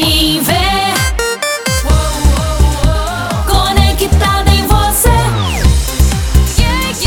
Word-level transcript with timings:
Inver. 0.00 0.94
Em 4.52 4.66
você. 4.66 5.08
Inver. 6.58 7.00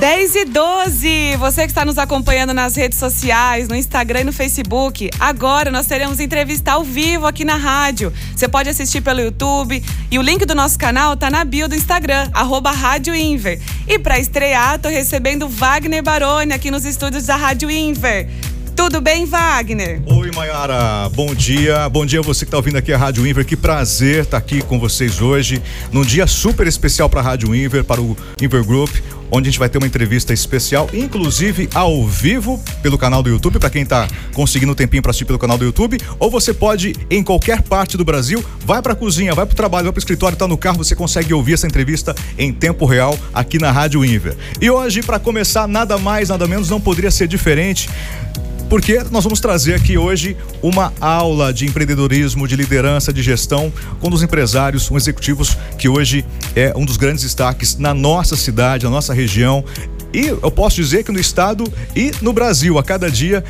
10 0.00 0.34
e 0.34 0.44
12, 0.44 1.36
você 1.36 1.62
que 1.62 1.68
está 1.68 1.84
nos 1.84 1.96
acompanhando 1.96 2.52
nas 2.52 2.74
redes 2.74 2.98
sociais, 2.98 3.68
no 3.68 3.76
Instagram 3.76 4.20
e 4.20 4.24
no 4.24 4.32
Facebook, 4.32 5.10
agora 5.20 5.70
nós 5.70 5.86
teremos 5.86 6.18
entrevista 6.18 6.72
ao 6.72 6.82
vivo 6.82 7.26
aqui 7.26 7.44
na 7.44 7.56
rádio. 7.56 8.12
Você 8.34 8.48
pode 8.48 8.68
assistir 8.68 9.00
pelo 9.00 9.20
YouTube 9.20 9.82
e 10.10 10.18
o 10.18 10.22
link 10.22 10.44
do 10.44 10.54
nosso 10.56 10.76
canal 10.78 11.16
tá 11.16 11.30
na 11.30 11.44
bio 11.44 11.68
do 11.68 11.74
Instagram, 11.74 12.28
arroba 12.32 12.72
Rádio 12.72 13.14
Inver. 13.14 13.60
E 13.86 13.98
para 13.98 14.18
estrear, 14.18 14.78
tô 14.80 14.88
recebendo 14.88 15.48
Wagner 15.48 16.02
Baroni 16.02 16.52
aqui 16.52 16.70
nos 16.70 16.84
estúdios 16.84 17.26
da 17.26 17.36
Rádio 17.36 17.70
Inver. 17.70 18.28
Tudo 18.78 19.00
bem, 19.00 19.26
Wagner? 19.26 20.00
Oi, 20.06 20.30
Mayara. 20.32 21.08
Bom 21.08 21.34
dia. 21.34 21.88
Bom 21.88 22.06
dia 22.06 22.22
você 22.22 22.44
que 22.44 22.48
está 22.48 22.58
ouvindo 22.58 22.76
aqui 22.76 22.92
a 22.92 22.96
Rádio 22.96 23.26
Inver. 23.26 23.44
Que 23.44 23.56
prazer 23.56 24.22
estar 24.22 24.36
aqui 24.36 24.62
com 24.62 24.78
vocês 24.78 25.20
hoje, 25.20 25.60
num 25.90 26.02
dia 26.02 26.28
super 26.28 26.64
especial 26.64 27.10
para 27.10 27.18
a 27.18 27.24
Rádio 27.24 27.52
Inver, 27.52 27.82
para 27.82 28.00
o 28.00 28.16
Inver 28.40 28.64
Group, 28.64 28.94
onde 29.32 29.48
a 29.48 29.50
gente 29.50 29.58
vai 29.58 29.68
ter 29.68 29.78
uma 29.78 29.86
entrevista 29.86 30.32
especial, 30.32 30.88
inclusive 30.94 31.68
ao 31.74 32.06
vivo, 32.06 32.62
pelo 32.80 32.96
canal 32.96 33.20
do 33.20 33.28
YouTube, 33.28 33.58
para 33.58 33.68
quem 33.68 33.82
está 33.82 34.06
conseguindo 34.32 34.70
um 34.70 34.76
tempinho 34.76 35.02
para 35.02 35.10
assistir 35.10 35.24
pelo 35.24 35.40
canal 35.40 35.58
do 35.58 35.64
YouTube, 35.64 35.98
ou 36.16 36.30
você 36.30 36.54
pode, 36.54 36.94
em 37.10 37.20
qualquer 37.20 37.62
parte 37.62 37.96
do 37.96 38.04
Brasil, 38.04 38.44
vai 38.64 38.80
para 38.80 38.92
a 38.92 38.96
cozinha, 38.96 39.34
vai 39.34 39.44
para 39.44 39.54
o 39.54 39.56
trabalho, 39.56 39.86
vai 39.86 39.92
para 39.92 39.98
o 39.98 40.02
escritório, 40.02 40.34
está 40.34 40.46
no 40.46 40.56
carro, 40.56 40.78
você 40.78 40.94
consegue 40.94 41.34
ouvir 41.34 41.54
essa 41.54 41.66
entrevista 41.66 42.14
em 42.38 42.52
tempo 42.52 42.86
real 42.86 43.18
aqui 43.34 43.58
na 43.58 43.72
Rádio 43.72 44.04
Inver. 44.04 44.36
E 44.60 44.70
hoje, 44.70 45.02
para 45.02 45.18
começar, 45.18 45.66
nada 45.66 45.98
mais, 45.98 46.28
nada 46.28 46.46
menos, 46.46 46.70
não 46.70 46.80
poderia 46.80 47.10
ser 47.10 47.26
diferente 47.26 47.90
porque 48.68 49.02
nós 49.10 49.24
vamos 49.24 49.40
trazer 49.40 49.74
aqui 49.74 49.96
hoje 49.96 50.36
uma 50.62 50.92
aula 51.00 51.52
de 51.52 51.64
empreendedorismo, 51.64 52.46
de 52.46 52.54
liderança, 52.54 53.12
de 53.12 53.22
gestão 53.22 53.72
com 53.98 54.12
os 54.12 54.22
empresários, 54.22 54.90
um 54.90 54.96
executivos 54.96 55.56
que 55.78 55.88
hoje 55.88 56.24
é 56.54 56.72
um 56.76 56.84
dos 56.84 56.96
grandes 56.96 57.24
destaques 57.24 57.76
na 57.78 57.94
nossa 57.94 58.36
cidade, 58.36 58.84
na 58.84 58.90
nossa 58.90 59.14
região. 59.14 59.64
E 60.12 60.26
eu 60.26 60.50
posso 60.50 60.76
dizer 60.76 61.02
que 61.04 61.12
no 61.12 61.18
estado 61.18 61.64
e 61.96 62.12
no 62.20 62.32
Brasil, 62.32 62.78
a 62.78 62.82
cada 62.82 63.10
dia 63.10 63.42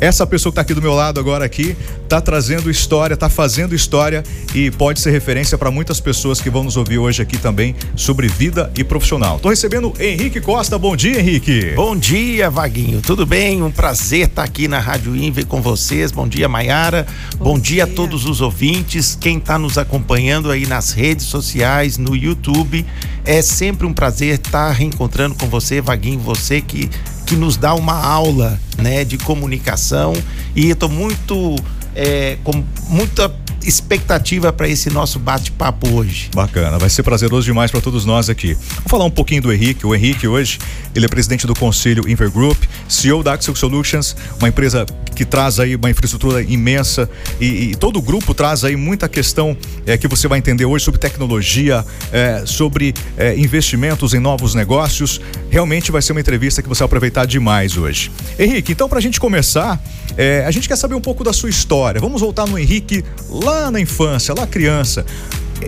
essa 0.00 0.26
pessoa 0.26 0.50
que 0.50 0.54
está 0.54 0.62
aqui 0.62 0.74
do 0.74 0.82
meu 0.82 0.94
lado 0.94 1.18
agora 1.18 1.44
aqui 1.44 1.76
está 2.02 2.20
trazendo 2.20 2.70
história, 2.70 3.14
está 3.14 3.28
fazendo 3.28 3.74
história 3.74 4.22
e 4.54 4.70
pode 4.70 5.00
ser 5.00 5.10
referência 5.10 5.58
para 5.58 5.70
muitas 5.70 6.00
pessoas 6.00 6.40
que 6.40 6.48
vão 6.48 6.64
nos 6.64 6.76
ouvir 6.76 6.98
hoje 6.98 7.20
aqui 7.20 7.36
também 7.36 7.74
sobre 7.96 8.28
vida 8.28 8.72
e 8.76 8.84
profissional. 8.84 9.36
Estou 9.36 9.50
recebendo 9.50 9.92
Henrique 9.98 10.40
Costa. 10.40 10.78
Bom 10.78 10.96
dia, 10.96 11.18
Henrique. 11.20 11.72
Bom 11.74 11.96
dia, 11.96 12.48
Vaguinho. 12.48 13.02
Tudo 13.02 13.26
bem? 13.26 13.62
Um 13.62 13.70
prazer 13.70 14.28
estar 14.28 14.44
aqui 14.44 14.68
na 14.68 14.78
Rádio 14.78 15.14
Inver 15.16 15.46
com 15.46 15.60
vocês. 15.60 16.12
Bom 16.12 16.26
dia, 16.26 16.48
Maiara. 16.48 17.06
Bom, 17.36 17.44
Bom 17.44 17.58
dia. 17.58 17.84
dia. 17.84 17.84
a 17.84 17.86
todos 17.86 18.24
os 18.24 18.40
ouvintes, 18.40 19.18
quem 19.20 19.38
está 19.38 19.58
nos 19.58 19.76
acompanhando 19.76 20.50
aí 20.50 20.66
nas 20.66 20.92
redes 20.92 21.26
sociais, 21.26 21.98
no 21.98 22.16
YouTube. 22.16 22.86
É 23.24 23.42
sempre 23.42 23.86
um 23.86 23.92
prazer 23.92 24.38
estar 24.38 24.70
reencontrando 24.70 25.34
com 25.34 25.46
você, 25.48 25.80
Vaguinho, 25.80 26.18
você 26.18 26.60
que 26.60 26.88
que 27.28 27.36
nos 27.36 27.58
dá 27.58 27.74
uma 27.74 27.92
aula, 27.92 28.58
né, 28.78 29.04
de 29.04 29.18
comunicação. 29.18 30.14
E 30.56 30.70
estou 30.70 30.88
muito 30.88 31.56
é, 31.98 32.38
com 32.44 32.64
muita 32.88 33.28
expectativa 33.68 34.52
para 34.52 34.68
esse 34.68 34.88
nosso 34.88 35.18
bate-papo 35.18 35.88
hoje. 35.90 36.30
Bacana, 36.34 36.78
vai 36.78 36.88
ser 36.88 37.02
prazeroso 37.02 37.44
demais 37.44 37.70
para 37.70 37.80
todos 37.80 38.04
nós 38.04 38.30
aqui. 38.30 38.54
Vou 38.54 38.88
falar 38.88 39.04
um 39.04 39.10
pouquinho 39.10 39.42
do 39.42 39.52
Henrique. 39.52 39.86
O 39.86 39.94
Henrique 39.94 40.26
hoje, 40.26 40.58
ele 40.94 41.04
é 41.04 41.08
presidente 41.08 41.46
do 41.46 41.54
conselho 41.54 42.08
Inver 42.08 42.30
Group, 42.30 42.64
CEO 42.88 43.22
da 43.22 43.34
Axel 43.34 43.54
Solutions, 43.54 44.16
uma 44.38 44.48
empresa 44.48 44.86
que 45.14 45.24
traz 45.24 45.58
aí 45.58 45.74
uma 45.74 45.90
infraestrutura 45.90 46.40
imensa 46.42 47.10
e, 47.40 47.70
e 47.70 47.74
todo 47.74 47.98
o 47.98 48.02
grupo 48.02 48.32
traz 48.32 48.64
aí 48.64 48.76
muita 48.76 49.08
questão 49.08 49.56
é, 49.84 49.98
que 49.98 50.06
você 50.06 50.28
vai 50.28 50.38
entender 50.38 50.64
hoje 50.64 50.84
sobre 50.84 51.00
tecnologia, 51.00 51.84
é, 52.12 52.44
sobre 52.46 52.94
é, 53.16 53.36
investimentos 53.36 54.14
em 54.14 54.20
novos 54.20 54.54
negócios. 54.54 55.20
Realmente 55.50 55.90
vai 55.90 56.00
ser 56.00 56.12
uma 56.12 56.20
entrevista 56.20 56.62
que 56.62 56.68
você 56.68 56.78
vai 56.78 56.86
aproveitar 56.86 57.26
demais 57.26 57.76
hoje. 57.76 58.10
Henrique, 58.38 58.72
então 58.72 58.88
para 58.88 58.98
a 58.98 59.02
gente 59.02 59.18
começar, 59.18 59.82
é, 60.16 60.44
a 60.46 60.50
gente 60.50 60.68
quer 60.68 60.76
saber 60.76 60.94
um 60.94 61.00
pouco 61.00 61.22
da 61.22 61.32
sua 61.32 61.50
história. 61.50 61.87
Vamos 62.00 62.20
voltar 62.20 62.46
no 62.46 62.58
Henrique 62.58 63.04
lá 63.30 63.70
na 63.70 63.80
infância, 63.80 64.34
lá 64.34 64.46
criança. 64.46 65.06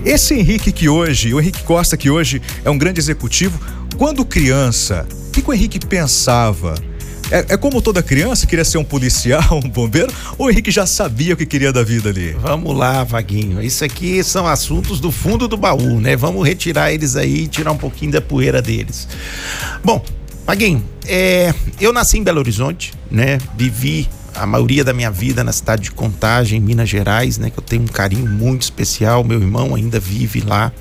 Esse 0.05 0.35
Henrique 0.35 0.71
que 0.71 0.89
hoje, 0.89 1.33
o 1.33 1.41
Henrique 1.41 1.63
Costa 1.63 1.97
que 1.97 2.11
hoje 2.11 2.41
é 2.65 2.71
um 2.71 2.79
grande 2.79 3.01
executivo, 3.01 3.59
quando 3.97 4.25
criança, 4.25 5.07
o 5.29 5.31
que, 5.31 5.43
que 5.43 5.51
o 5.51 5.53
Henrique 5.53 5.79
pensava? 5.79 6.75
É, 7.31 7.55
é, 7.55 7.57
como 7.57 7.81
toda 7.81 8.03
criança, 8.03 8.47
queria 8.47 8.65
ser 8.65 8.79
um 8.79 8.85
policial, 8.85 9.43
um 9.65 9.69
bombeiro, 9.69 10.13
ou 10.37 10.47
o 10.47 10.51
Henrique 10.51 10.71
já 10.71 10.85
sabia 10.85 11.35
o 11.35 11.37
que 11.37 11.47
queria 11.47 11.73
da 11.73 11.83
vida 11.83 12.09
ali? 12.09 12.33
Vamos 12.33 12.77
lá, 12.77 13.05
Vaguinho. 13.05 13.63
Isso 13.63 13.85
aqui 13.85 14.23
são 14.25 14.47
assuntos 14.47 14.99
do 14.99 15.13
fundo 15.13 15.47
do 15.47 15.57
baú, 15.57 16.01
né? 16.01 16.17
Vamos 16.17 16.47
retirar 16.47 16.93
eles 16.93 17.15
aí 17.15 17.43
e 17.43 17.49
tirar 17.49 17.71
um 17.71 17.79
pouquinho 17.79 18.11
da 18.11 18.21
poeira 18.21 18.61
deles. 18.61 19.07
Bom, 19.85 20.05
Vaguinho, 20.45 20.85
é, 21.07 21.55
eu 21.81 21.93
nasci 21.93 22.19
em 22.19 22.25
Belo 22.25 22.41
Horizonte, 22.41 22.93
né? 23.09 23.39
Vivi 23.57 24.09
a 24.35 24.47
maioria 24.47 24.85
da 24.85 24.93
minha 24.93 25.11
vida 25.11 25.43
na 25.45 25.53
cidade 25.53 25.83
de 25.83 25.93
Contagem, 25.93 26.59
em 26.59 26.63
Minas 26.63 26.89
Gerais, 26.89 27.39
né? 27.39 27.51
Que 27.51 27.59
eu 27.59 27.63
tenho 27.63 27.83
um 27.83 27.87
carinho 27.87 28.27
muito 28.27 28.63
especial. 28.63 29.25
Meu 29.25 29.41
irmão 29.41 29.75
ainda 29.75 29.99
vive 30.01 30.41
lá 30.41 30.73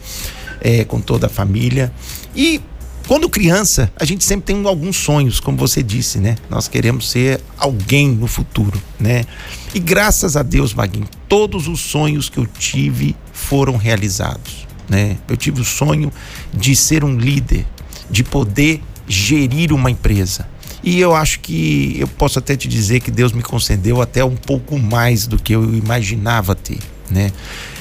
é, 0.62 0.84
com 0.84 1.00
toda 1.00 1.28
a 1.28 1.30
família. 1.30 1.92
E 2.36 2.62
quando 3.10 3.28
criança, 3.28 3.92
a 3.96 4.06
gente 4.06 4.24
sempre 4.24 4.54
tem 4.54 4.68
alguns 4.68 4.96
sonhos, 4.96 5.40
como 5.40 5.58
você 5.58 5.82
disse, 5.82 6.20
né? 6.20 6.36
Nós 6.48 6.68
queremos 6.68 7.10
ser 7.10 7.42
alguém 7.58 8.10
no 8.10 8.28
futuro, 8.28 8.80
né? 9.00 9.26
E 9.74 9.80
graças 9.80 10.38
a 10.38 10.44
Deus, 10.44 10.76
Maguinho, 10.76 11.08
todos 11.28 11.68
os 11.68 11.80
sonhos 11.80 12.30
que 12.30 12.38
eu 12.38 12.46
tive 12.46 13.16
foram 13.34 13.78
realizados, 13.78 14.68
né? 14.88 15.18
Eu 15.28 15.36
tive 15.36 15.62
o 15.62 15.66
sonho 15.66 16.14
de 16.54 16.76
ser 16.76 17.04
um 17.04 17.18
líder, 17.18 17.66
de 18.12 18.24
poder 18.24 18.80
gerir 19.08 19.74
uma 19.74 19.90
empresa. 19.90 20.48
E 20.84 21.00
eu 21.00 21.16
acho 21.16 21.40
que 21.42 21.98
eu 22.00 22.08
posso 22.08 22.40
até 22.40 22.56
te 22.56 22.68
dizer 22.68 23.00
que 23.02 23.12
Deus 23.12 23.32
me 23.32 23.42
concedeu 23.42 24.02
até 24.02 24.24
um 24.24 24.36
pouco 24.36 24.78
mais 24.78 25.28
do 25.28 25.38
que 25.38 25.54
eu 25.54 25.76
imaginava 25.76 26.56
ter 26.56 26.80
né? 27.12 27.32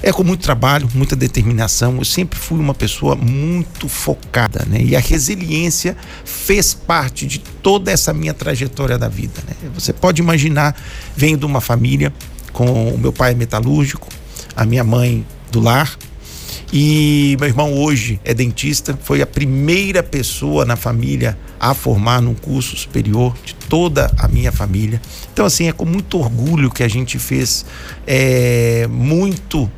É 0.02 0.12
com 0.12 0.24
muito 0.24 0.42
trabalho, 0.42 0.88
muita 0.94 1.14
determinação. 1.14 1.96
Eu 1.98 2.04
sempre 2.04 2.38
fui 2.38 2.58
uma 2.58 2.74
pessoa 2.74 3.14
muito 3.14 3.88
focada, 3.88 4.64
né? 4.66 4.80
E 4.80 4.96
a 4.96 5.00
resiliência 5.00 5.96
fez 6.24 6.74
parte 6.74 7.26
de 7.26 7.38
toda 7.38 7.90
essa 7.90 8.12
minha 8.12 8.34
trajetória 8.34 8.98
da 8.98 9.08
vida, 9.08 9.42
né? 9.46 9.70
Você 9.74 9.92
pode 9.92 10.20
imaginar, 10.20 10.74
venho 11.16 11.36
de 11.36 11.46
uma 11.46 11.60
família 11.60 12.12
com 12.52 12.94
o 12.94 12.98
meu 12.98 13.12
pai 13.12 13.32
é 13.32 13.34
metalúrgico, 13.34 14.08
a 14.56 14.64
minha 14.64 14.82
mãe 14.82 15.24
do 15.50 15.60
lar, 15.60 15.96
e 16.72 17.36
meu 17.40 17.48
irmão 17.48 17.74
hoje 17.74 18.20
é 18.24 18.34
dentista, 18.34 18.98
foi 19.02 19.22
a 19.22 19.26
primeira 19.26 20.02
pessoa 20.02 20.64
na 20.64 20.76
família 20.76 21.38
a 21.58 21.72
formar 21.72 22.20
num 22.20 22.34
curso 22.34 22.76
superior 22.76 23.34
de 23.44 23.54
toda 23.54 24.12
a 24.18 24.28
minha 24.28 24.52
família. 24.52 25.00
Então, 25.32 25.46
assim, 25.46 25.68
é 25.68 25.72
com 25.72 25.84
muito 25.84 26.18
orgulho 26.18 26.70
que 26.70 26.82
a 26.82 26.88
gente 26.88 27.18
fez 27.18 27.64
é, 28.06 28.86
muito 28.88 29.70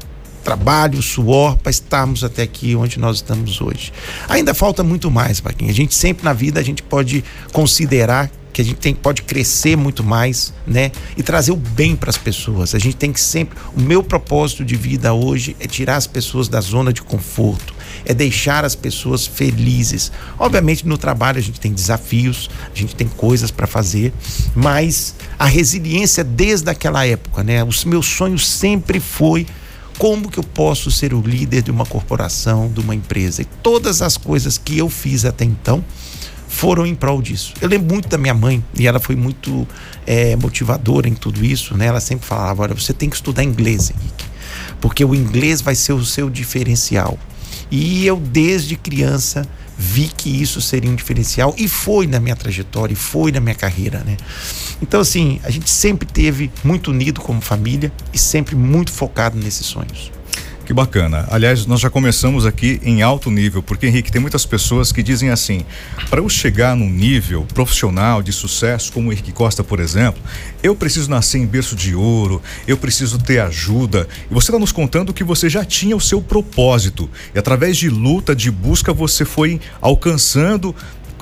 trabalho, 0.43 1.01
suor 1.03 1.57
para 1.59 1.71
estarmos 1.71 2.25
até 2.25 2.43
aqui 2.43 2.75
onde 2.75 2.99
nós 2.99 3.17
estamos 3.17 3.61
hoje. 3.61 3.93
Ainda 4.29 4.53
falta 4.55 4.83
muito 4.83 5.11
mais, 5.11 5.41
Paquinha. 5.41 5.71
A 5.71 5.75
gente 5.75 5.95
sempre 5.95 6.25
na 6.25 6.33
vida 6.33 6.59
a 6.59 6.63
gente 6.63 6.83
pode 6.83 7.23
considerar 7.53 8.31
que 8.53 8.61
a 8.61 8.65
gente 8.65 8.79
tem, 8.79 8.95
pode 8.95 9.23
crescer 9.23 9.77
muito 9.77 10.03
mais, 10.03 10.53
né? 10.67 10.91
E 11.17 11.23
trazer 11.23 11.53
o 11.53 11.57
bem 11.57 11.95
para 11.95 12.11
as 12.11 12.19
pessoas. 12.19 12.75
A 12.75 12.79
gente 12.79 12.97
tem 12.97 13.13
que 13.13 13.21
sempre. 13.21 13.59
O 13.77 13.81
meu 13.81 14.03
propósito 14.03 14.65
de 14.65 14.77
vida 14.77 15.13
hoje 15.13 15.57
é 15.61 15.67
tirar 15.67 15.97
as 15.97 16.07
pessoas 16.07 16.49
da 16.49 16.61
zona 16.61 16.93
de 16.93 17.03
conforto, 17.03 17.75
é 18.05 18.13
deixar 18.13 18.65
as 18.65 18.75
pessoas 18.75 19.27
felizes. 19.27 20.11
Obviamente, 20.39 20.87
no 20.87 20.99
trabalho 20.99 21.39
a 21.39 21.43
gente 21.43 21.61
tem 21.61 21.73
desafios, 21.73 22.51
a 22.75 22.79
gente 22.79 22.95
tem 22.95 23.09
coisas 23.09 23.51
para 23.51 23.67
fazer, 23.67 24.13
mas 24.55 25.15
a 25.39 25.47
resiliência 25.47 26.25
desde 26.25 26.71
aquela 26.71 27.07
época, 27.07 27.43
né? 27.43 27.63
Os 27.65 27.85
meus 27.85 28.07
sonhos 28.07 28.47
sempre 28.47 29.01
foi 29.01 29.47
como 29.99 30.31
que 30.31 30.39
eu 30.39 30.45
posso 30.45 30.91
ser 30.91 31.13
o 31.13 31.21
líder 31.21 31.61
de 31.61 31.71
uma 31.71 31.85
corporação, 31.85 32.73
de 32.73 32.81
uma 32.81 32.95
empresa. 32.95 33.43
E 33.43 33.45
todas 33.45 34.01
as 34.01 34.17
coisas 34.17 34.57
que 34.57 34.79
eu 34.79 34.89
fiz 34.89 35.27
até 35.27 35.45
então 35.45 35.85
foram 36.51 36.85
em 36.85 36.97
prol 36.97 37.23
disso. 37.23 37.55
Eu 37.61 37.69
lembro 37.69 37.95
muito 37.95 38.09
da 38.09 38.19
minha 38.19 38.35
mãe 38.35 38.63
e 38.75 38.87
ela 38.87 38.99
foi 38.99 39.15
muito 39.15 39.67
é, 40.05 40.35
motivadora 40.35 41.09
em 41.09 41.15
tudo 41.15 41.45
isso, 41.45 41.77
né? 41.77 41.87
Ela 41.87 42.01
sempre 42.01 42.27
falava: 42.27 42.63
olha, 42.63 42.75
você 42.75 42.93
tem 42.93 43.09
que 43.09 43.15
estudar 43.15 43.45
inglês, 43.45 43.91
Henrique, 43.91 44.25
porque 44.81 45.05
o 45.05 45.15
inglês 45.15 45.61
vai 45.61 45.77
ser 45.77 45.93
o 45.93 46.05
seu 46.05 46.29
diferencial. 46.29 47.17
E 47.71 48.05
eu 48.05 48.17
desde 48.17 48.75
criança 48.77 49.47
vi 49.79 50.11
que 50.15 50.29
isso 50.29 50.61
seria 50.61 50.91
um 50.91 50.95
diferencial 50.95 51.55
e 51.57 51.69
foi 51.69 52.07
na 52.07 52.19
minha 52.19 52.37
trajetória, 52.37 52.93
e 52.93 52.97
foi 52.97 53.31
na 53.31 53.41
minha 53.41 53.55
carreira, 53.55 54.01
né? 54.01 54.17
Então 54.83 55.01
assim, 55.01 55.41
a 55.45 55.51
gente 55.51 55.71
sempre 55.71 56.07
teve 56.07 56.51
muito 56.65 56.91
unido 56.91 57.21
como 57.21 57.41
família 57.41 57.93
e 58.13 58.19
sempre 58.19 58.57
muito 58.57 58.91
focado 58.91 59.39
nesses 59.39 59.67
sonhos. 59.67 60.11
Que 60.71 60.75
bacana. 60.75 61.27
Aliás, 61.33 61.67
nós 61.67 61.81
já 61.81 61.91
começamos 61.91 62.47
aqui 62.47 62.81
em 62.85 63.03
alto 63.03 63.29
nível, 63.29 63.61
porque 63.61 63.89
Henrique, 63.89 64.13
tem 64.13 64.21
muitas 64.21 64.47
pessoas 64.47 64.93
que 64.93 65.03
dizem 65.03 65.29
assim: 65.29 65.65
para 66.09 66.21
eu 66.21 66.29
chegar 66.29 66.77
num 66.77 66.89
nível 66.89 67.45
profissional 67.53 68.23
de 68.23 68.31
sucesso, 68.31 68.93
como 68.93 69.09
o 69.09 69.13
Henrique 69.13 69.33
Costa, 69.33 69.65
por 69.65 69.81
exemplo, 69.81 70.23
eu 70.63 70.77
preciso 70.77 71.11
nascer 71.11 71.39
em 71.39 71.47
berço 71.47 71.75
de 71.75 71.97
ouro, 71.97 72.41
eu 72.69 72.77
preciso 72.77 73.19
ter 73.19 73.41
ajuda. 73.41 74.07
E 74.31 74.33
você 74.33 74.53
está 74.53 74.61
nos 74.61 74.71
contando 74.71 75.13
que 75.13 75.25
você 75.25 75.49
já 75.49 75.65
tinha 75.65 75.97
o 75.97 76.01
seu 76.01 76.23
propósito. 76.23 77.11
E 77.35 77.39
através 77.41 77.77
de 77.77 77.89
luta, 77.89 78.33
de 78.33 78.49
busca, 78.49 78.93
você 78.93 79.25
foi 79.25 79.61
alcançando 79.81 80.73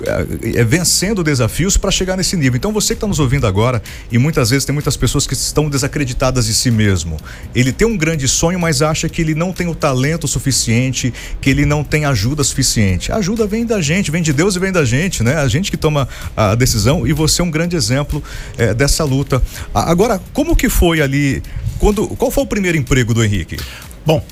é, 0.04 0.64
vencendo 0.64 1.22
desafios 1.22 1.76
para 1.76 1.90
chegar 1.90 2.16
nesse 2.16 2.36
nível. 2.36 2.56
Então 2.56 2.72
você 2.72 2.88
que 2.88 2.98
está 2.98 3.06
nos 3.06 3.18
ouvindo 3.18 3.46
agora 3.46 3.82
e 4.10 4.18
muitas 4.18 4.50
vezes 4.50 4.64
tem 4.64 4.72
muitas 4.72 4.96
pessoas 4.96 5.26
que 5.26 5.34
estão 5.34 5.68
desacreditadas 5.68 6.46
de 6.46 6.54
si 6.54 6.70
mesmo. 6.70 7.16
Ele 7.54 7.72
tem 7.72 7.86
um 7.86 7.96
grande 7.96 8.26
sonho, 8.28 8.58
mas 8.58 8.82
acha 8.82 9.08
que 9.08 9.22
ele 9.22 9.34
não 9.34 9.52
tem 9.52 9.68
o 9.68 9.74
talento 9.74 10.28
suficiente, 10.28 11.12
que 11.40 11.50
ele 11.50 11.64
não 11.64 11.82
tem 11.82 12.04
ajuda 12.04 12.42
suficiente. 12.44 13.12
A 13.12 13.16
ajuda 13.16 13.46
vem 13.46 13.64
da 13.64 13.80
gente, 13.80 14.10
vem 14.10 14.22
de 14.22 14.32
Deus 14.32 14.56
e 14.56 14.58
vem 14.58 14.72
da 14.72 14.84
gente, 14.84 15.22
né? 15.22 15.36
A 15.36 15.48
gente 15.48 15.70
que 15.70 15.76
toma 15.76 16.08
a 16.36 16.54
decisão 16.54 17.06
e 17.06 17.12
você 17.12 17.42
é 17.42 17.44
um 17.44 17.50
grande 17.50 17.76
exemplo 17.76 18.22
é, 18.56 18.74
dessa 18.74 19.04
luta. 19.04 19.42
Agora, 19.74 20.20
como 20.32 20.56
que 20.56 20.68
foi 20.68 21.00
ali? 21.00 21.42
Quando, 21.78 22.08
qual 22.08 22.30
foi 22.30 22.44
o 22.44 22.46
primeiro 22.46 22.76
emprego 22.76 23.14
do 23.14 23.22
Henrique? 23.22 23.56
Bom, 24.04 24.24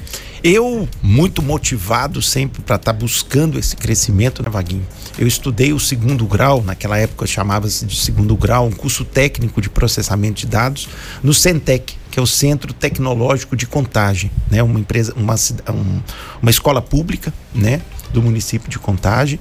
eu, 0.46 0.88
muito 1.02 1.43
motivado 1.43 2.22
sempre 2.22 2.62
para 2.62 2.76
estar 2.76 2.93
tá 2.93 2.98
buscando 2.98 3.58
esse 3.58 3.75
crescimento, 3.75 4.44
né, 4.44 4.48
Vaguinho? 4.48 4.87
Eu 5.19 5.26
estudei 5.26 5.72
o 5.72 5.81
segundo 5.81 6.25
grau, 6.25 6.62
naquela 6.62 6.96
época 6.96 7.26
chamava-se 7.26 7.84
de 7.84 7.96
segundo 7.96 8.37
grau, 8.37 8.66
um 8.66 8.70
curso 8.70 9.04
técnico 9.04 9.60
de 9.60 9.69
processamento 9.69 10.43
de 10.43 10.46
dados, 10.46 10.88
no 11.20 11.34
Centec, 11.34 11.94
que 12.12 12.19
é 12.20 12.22
o 12.22 12.26
Centro 12.26 12.72
Tecnológico 12.72 13.56
de 13.56 13.66
Contagem, 13.66 14.31
né? 14.48 14.62
Uma 14.62 14.78
empresa, 14.78 15.12
uma, 15.16 15.34
um, 15.34 16.00
uma 16.40 16.50
escola 16.50 16.81
pública, 16.81 17.34
né? 17.52 17.82
Do 18.12 18.22
município 18.22 18.70
de 18.70 18.78
Contagem. 18.78 19.40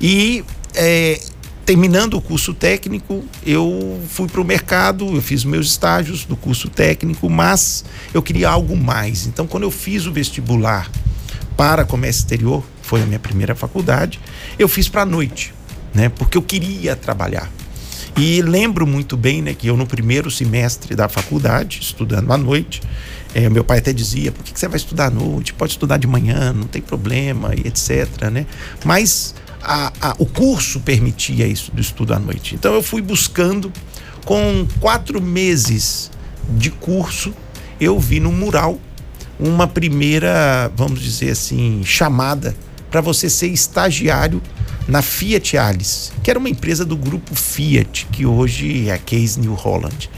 E 0.00 0.44
é, 0.72 1.20
terminando 1.64 2.14
o 2.14 2.20
curso 2.20 2.52
técnico, 2.52 3.24
eu 3.44 4.00
fui 4.08 4.28
para 4.28 4.40
o 4.40 4.44
mercado, 4.44 5.14
eu 5.14 5.22
fiz 5.22 5.44
meus 5.44 5.68
estágios 5.68 6.24
do 6.24 6.36
curso 6.36 6.68
técnico, 6.68 7.28
mas 7.30 7.84
eu 8.12 8.22
queria 8.22 8.50
algo 8.50 8.76
mais. 8.76 9.26
Então, 9.26 9.46
quando 9.46 9.62
eu 9.62 9.70
fiz 9.70 10.06
o 10.06 10.12
vestibular 10.12 10.90
para 11.56 11.84
comércio 11.84 12.20
exterior, 12.20 12.62
foi 12.82 13.02
a 13.02 13.06
minha 13.06 13.18
primeira 13.18 13.54
faculdade, 13.54 14.20
eu 14.58 14.68
fiz 14.68 14.88
para 14.88 15.02
a 15.02 15.06
noite, 15.06 15.54
né? 15.94 16.08
Porque 16.08 16.36
eu 16.36 16.42
queria 16.42 16.94
trabalhar. 16.94 17.50
E 18.16 18.42
lembro 18.42 18.86
muito 18.86 19.16
bem, 19.16 19.42
né, 19.42 19.54
que 19.54 19.66
eu 19.66 19.76
no 19.76 19.86
primeiro 19.86 20.30
semestre 20.30 20.94
da 20.94 21.08
faculdade, 21.08 21.80
estudando 21.82 22.32
à 22.32 22.38
noite, 22.38 22.80
é, 23.34 23.48
meu 23.48 23.64
pai 23.64 23.78
até 23.78 23.92
dizia: 23.92 24.30
por 24.30 24.44
que, 24.44 24.52
que 24.52 24.60
você 24.60 24.68
vai 24.68 24.76
estudar 24.76 25.06
à 25.06 25.10
noite? 25.10 25.52
Pode 25.52 25.72
estudar 25.72 25.96
de 25.96 26.06
manhã, 26.06 26.52
não 26.52 26.68
tem 26.68 26.80
problema, 26.80 27.52
e 27.54 27.66
etc. 27.66 28.30
Né? 28.30 28.46
Mas 28.84 29.34
a, 29.64 29.92
a, 30.00 30.14
o 30.18 30.26
curso 30.26 30.80
permitia 30.80 31.46
isso 31.46 31.72
do 31.72 31.80
estudo 31.80 32.14
à 32.14 32.18
noite. 32.18 32.54
Então 32.54 32.74
eu 32.74 32.82
fui 32.82 33.00
buscando, 33.00 33.72
com 34.24 34.66
quatro 34.80 35.20
meses 35.20 36.10
de 36.50 36.70
curso, 36.70 37.34
eu 37.80 37.98
vi 37.98 38.20
no 38.20 38.30
mural 38.30 38.78
uma 39.38 39.66
primeira, 39.66 40.70
vamos 40.76 41.00
dizer 41.00 41.30
assim, 41.30 41.82
chamada 41.84 42.54
para 42.90 43.00
você 43.00 43.28
ser 43.28 43.48
estagiário 43.48 44.40
na 44.86 45.02
Fiat 45.02 45.56
Alice, 45.56 46.12
que 46.22 46.30
era 46.30 46.38
uma 46.38 46.48
empresa 46.48 46.84
do 46.84 46.96
grupo 46.96 47.34
Fiat, 47.34 48.06
que 48.12 48.24
hoje 48.24 48.88
é 48.88 48.92
a 48.92 48.98
Case 48.98 49.40
New 49.40 49.54
Holland. 49.54 50.10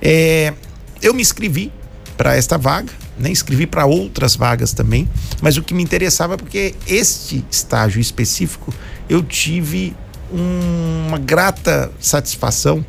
É, 0.00 0.54
eu 1.02 1.12
me 1.12 1.20
inscrevi 1.20 1.70
para 2.16 2.34
esta 2.36 2.56
vaga, 2.56 2.92
né? 3.18 3.30
escrevi 3.30 3.66
para 3.66 3.86
outras 3.86 4.36
vagas 4.36 4.72
também, 4.72 5.08
mas 5.40 5.56
o 5.56 5.62
que 5.62 5.74
me 5.74 5.82
interessava 5.82 6.34
é 6.34 6.36
porque 6.36 6.74
este 6.86 7.44
estágio 7.50 8.00
específico 8.00 8.72
eu 9.08 9.22
tive 9.22 9.94
um, 10.32 11.08
uma 11.08 11.18
grata 11.18 11.90
satisfação 12.00 12.84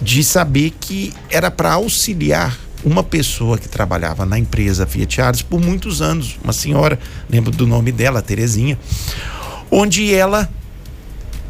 de 0.00 0.24
saber 0.24 0.72
que 0.80 1.12
era 1.28 1.50
para 1.50 1.72
auxiliar 1.72 2.58
uma 2.84 3.02
pessoa 3.02 3.58
que 3.58 3.68
trabalhava 3.68 4.24
na 4.24 4.38
empresa 4.38 4.86
Fiat 4.86 5.20
Ares 5.20 5.42
por 5.42 5.60
muitos 5.60 6.00
anos, 6.00 6.38
uma 6.42 6.52
senhora, 6.52 6.98
lembro 7.28 7.50
do 7.50 7.66
nome 7.66 7.92
dela, 7.92 8.22
Terezinha, 8.22 8.78
onde 9.70 10.14
ela 10.14 10.48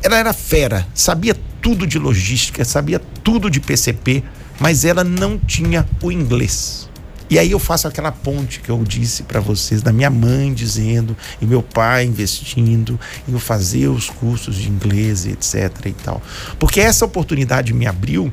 ela 0.03 0.17
era 0.17 0.33
fera, 0.33 0.87
sabia 0.95 1.37
tudo 1.61 1.87
de 1.87 1.99
logística, 1.99 2.65
sabia 2.65 2.99
tudo 2.99 3.51
de 3.51 3.61
PCP, 3.61 4.25
mas 4.59 4.85
ela 4.85 5.05
não 5.05 5.39
tinha 5.39 5.87
o 6.03 6.11
inglês. 6.11 6.90
E 7.31 7.39
aí 7.39 7.53
eu 7.53 7.61
faço 7.61 7.87
aquela 7.87 8.11
ponte 8.11 8.59
que 8.61 8.69
eu 8.69 8.83
disse 8.83 9.23
para 9.23 9.39
vocês, 9.39 9.81
da 9.81 9.93
minha 9.93 10.11
mãe 10.11 10.53
dizendo, 10.53 11.17
e 11.41 11.47
meu 11.47 11.63
pai 11.63 12.05
investindo, 12.05 12.99
em 13.29 13.33
eu 13.33 13.39
fazer 13.39 13.87
os 13.87 14.11
cursos 14.11 14.57
de 14.57 14.69
inglês, 14.69 15.25
etc 15.27 15.71
e 15.87 15.93
tal. 15.93 16.21
Porque 16.59 16.81
essa 16.81 17.05
oportunidade 17.05 17.73
me 17.73 17.87
abriu 17.87 18.33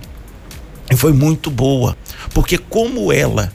e 0.90 0.96
foi 0.96 1.14
muito 1.14 1.52
boa. 1.52 1.96
Porque 2.34 2.58
como 2.58 3.14
ela 3.14 3.54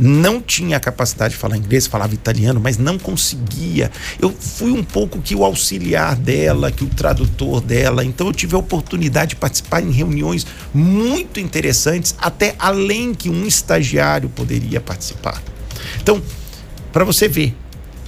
não 0.00 0.40
tinha 0.40 0.78
a 0.78 0.80
capacidade 0.80 1.34
de 1.34 1.38
falar 1.38 1.58
inglês, 1.58 1.86
falava 1.86 2.14
italiano, 2.14 2.58
mas 2.58 2.78
não 2.78 2.98
conseguia. 2.98 3.90
Eu 4.18 4.30
fui 4.30 4.72
um 4.72 4.82
pouco 4.82 5.20
que 5.20 5.34
o 5.34 5.44
auxiliar 5.44 6.16
dela, 6.16 6.72
que 6.72 6.82
o 6.82 6.88
tradutor 6.88 7.60
dela. 7.60 8.02
Então 8.02 8.26
eu 8.26 8.32
tive 8.32 8.54
a 8.54 8.58
oportunidade 8.58 9.30
de 9.30 9.36
participar 9.36 9.82
em 9.82 9.90
reuniões 9.90 10.46
muito 10.72 11.38
interessantes, 11.38 12.14
até 12.18 12.54
além 12.58 13.12
que 13.12 13.28
um 13.28 13.46
estagiário 13.46 14.30
poderia 14.30 14.80
participar. 14.80 15.42
Então, 16.00 16.22
para 16.92 17.04
você 17.04 17.28
ver 17.28 17.54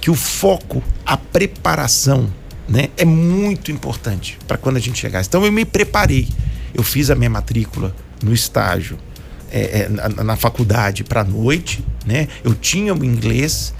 que 0.01 0.09
o 0.09 0.15
foco, 0.15 0.81
a 1.05 1.15
preparação, 1.15 2.27
né, 2.67 2.89
é 2.97 3.05
muito 3.05 3.71
importante 3.71 4.39
para 4.47 4.57
quando 4.57 4.77
a 4.77 4.79
gente 4.79 4.97
chegar. 4.97 5.21
Então 5.21 5.45
eu 5.45 5.51
me 5.51 5.63
preparei. 5.63 6.27
Eu 6.73 6.81
fiz 6.81 7.11
a 7.11 7.15
minha 7.15 7.29
matrícula 7.29 7.95
no 8.23 8.33
estágio 8.33 8.97
é, 9.53 9.81
é, 9.81 9.89
na, 9.89 10.23
na, 10.23 10.35
faculdade 10.35 11.03
para 11.03 11.23
noite, 11.23 11.85
né? 12.05 12.27
Eu 12.43 12.55
tinha 12.55 12.93
o 12.93 13.05
inglês, 13.05 13.71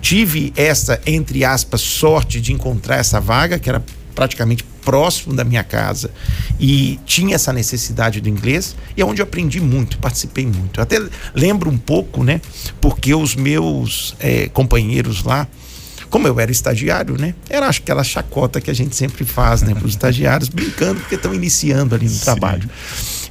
tive 0.00 0.52
essa 0.56 1.00
entre 1.06 1.44
aspas 1.44 1.80
sorte 1.80 2.40
de 2.40 2.52
encontrar 2.52 2.96
essa 2.96 3.20
vaga 3.20 3.56
que 3.56 3.68
era 3.68 3.82
praticamente 4.16 4.64
próximo 4.84 5.32
da 5.32 5.44
minha 5.44 5.62
casa 5.62 6.10
e 6.58 6.98
tinha 7.06 7.36
essa 7.36 7.52
necessidade 7.52 8.20
do 8.20 8.28
inglês 8.28 8.74
e 8.96 9.00
é 9.00 9.04
onde 9.04 9.22
eu 9.22 9.24
aprendi 9.24 9.60
muito, 9.60 9.96
participei 9.98 10.44
muito. 10.44 10.80
Eu 10.80 10.82
até 10.82 11.00
lembro 11.34 11.70
um 11.70 11.78
pouco, 11.78 12.24
né? 12.24 12.40
Porque 12.80 13.14
os 13.14 13.36
meus 13.36 14.16
é, 14.18 14.48
companheiros 14.48 15.22
lá 15.22 15.46
como 16.10 16.28
eu 16.28 16.38
era 16.38 16.52
estagiário, 16.52 17.16
né? 17.18 17.34
Era 17.48 17.68
acho 17.68 17.80
aquela 17.80 18.04
chacota 18.04 18.60
que 18.60 18.70
a 18.70 18.74
gente 18.74 18.94
sempre 18.94 19.24
faz, 19.24 19.62
né, 19.62 19.74
para 19.74 19.86
os 19.86 19.92
estagiários, 19.96 20.50
brincando 20.50 21.00
porque 21.00 21.14
estão 21.14 21.32
iniciando 21.32 21.94
ali 21.94 22.04
no 22.04 22.10
Sim. 22.10 22.20
trabalho. 22.20 22.68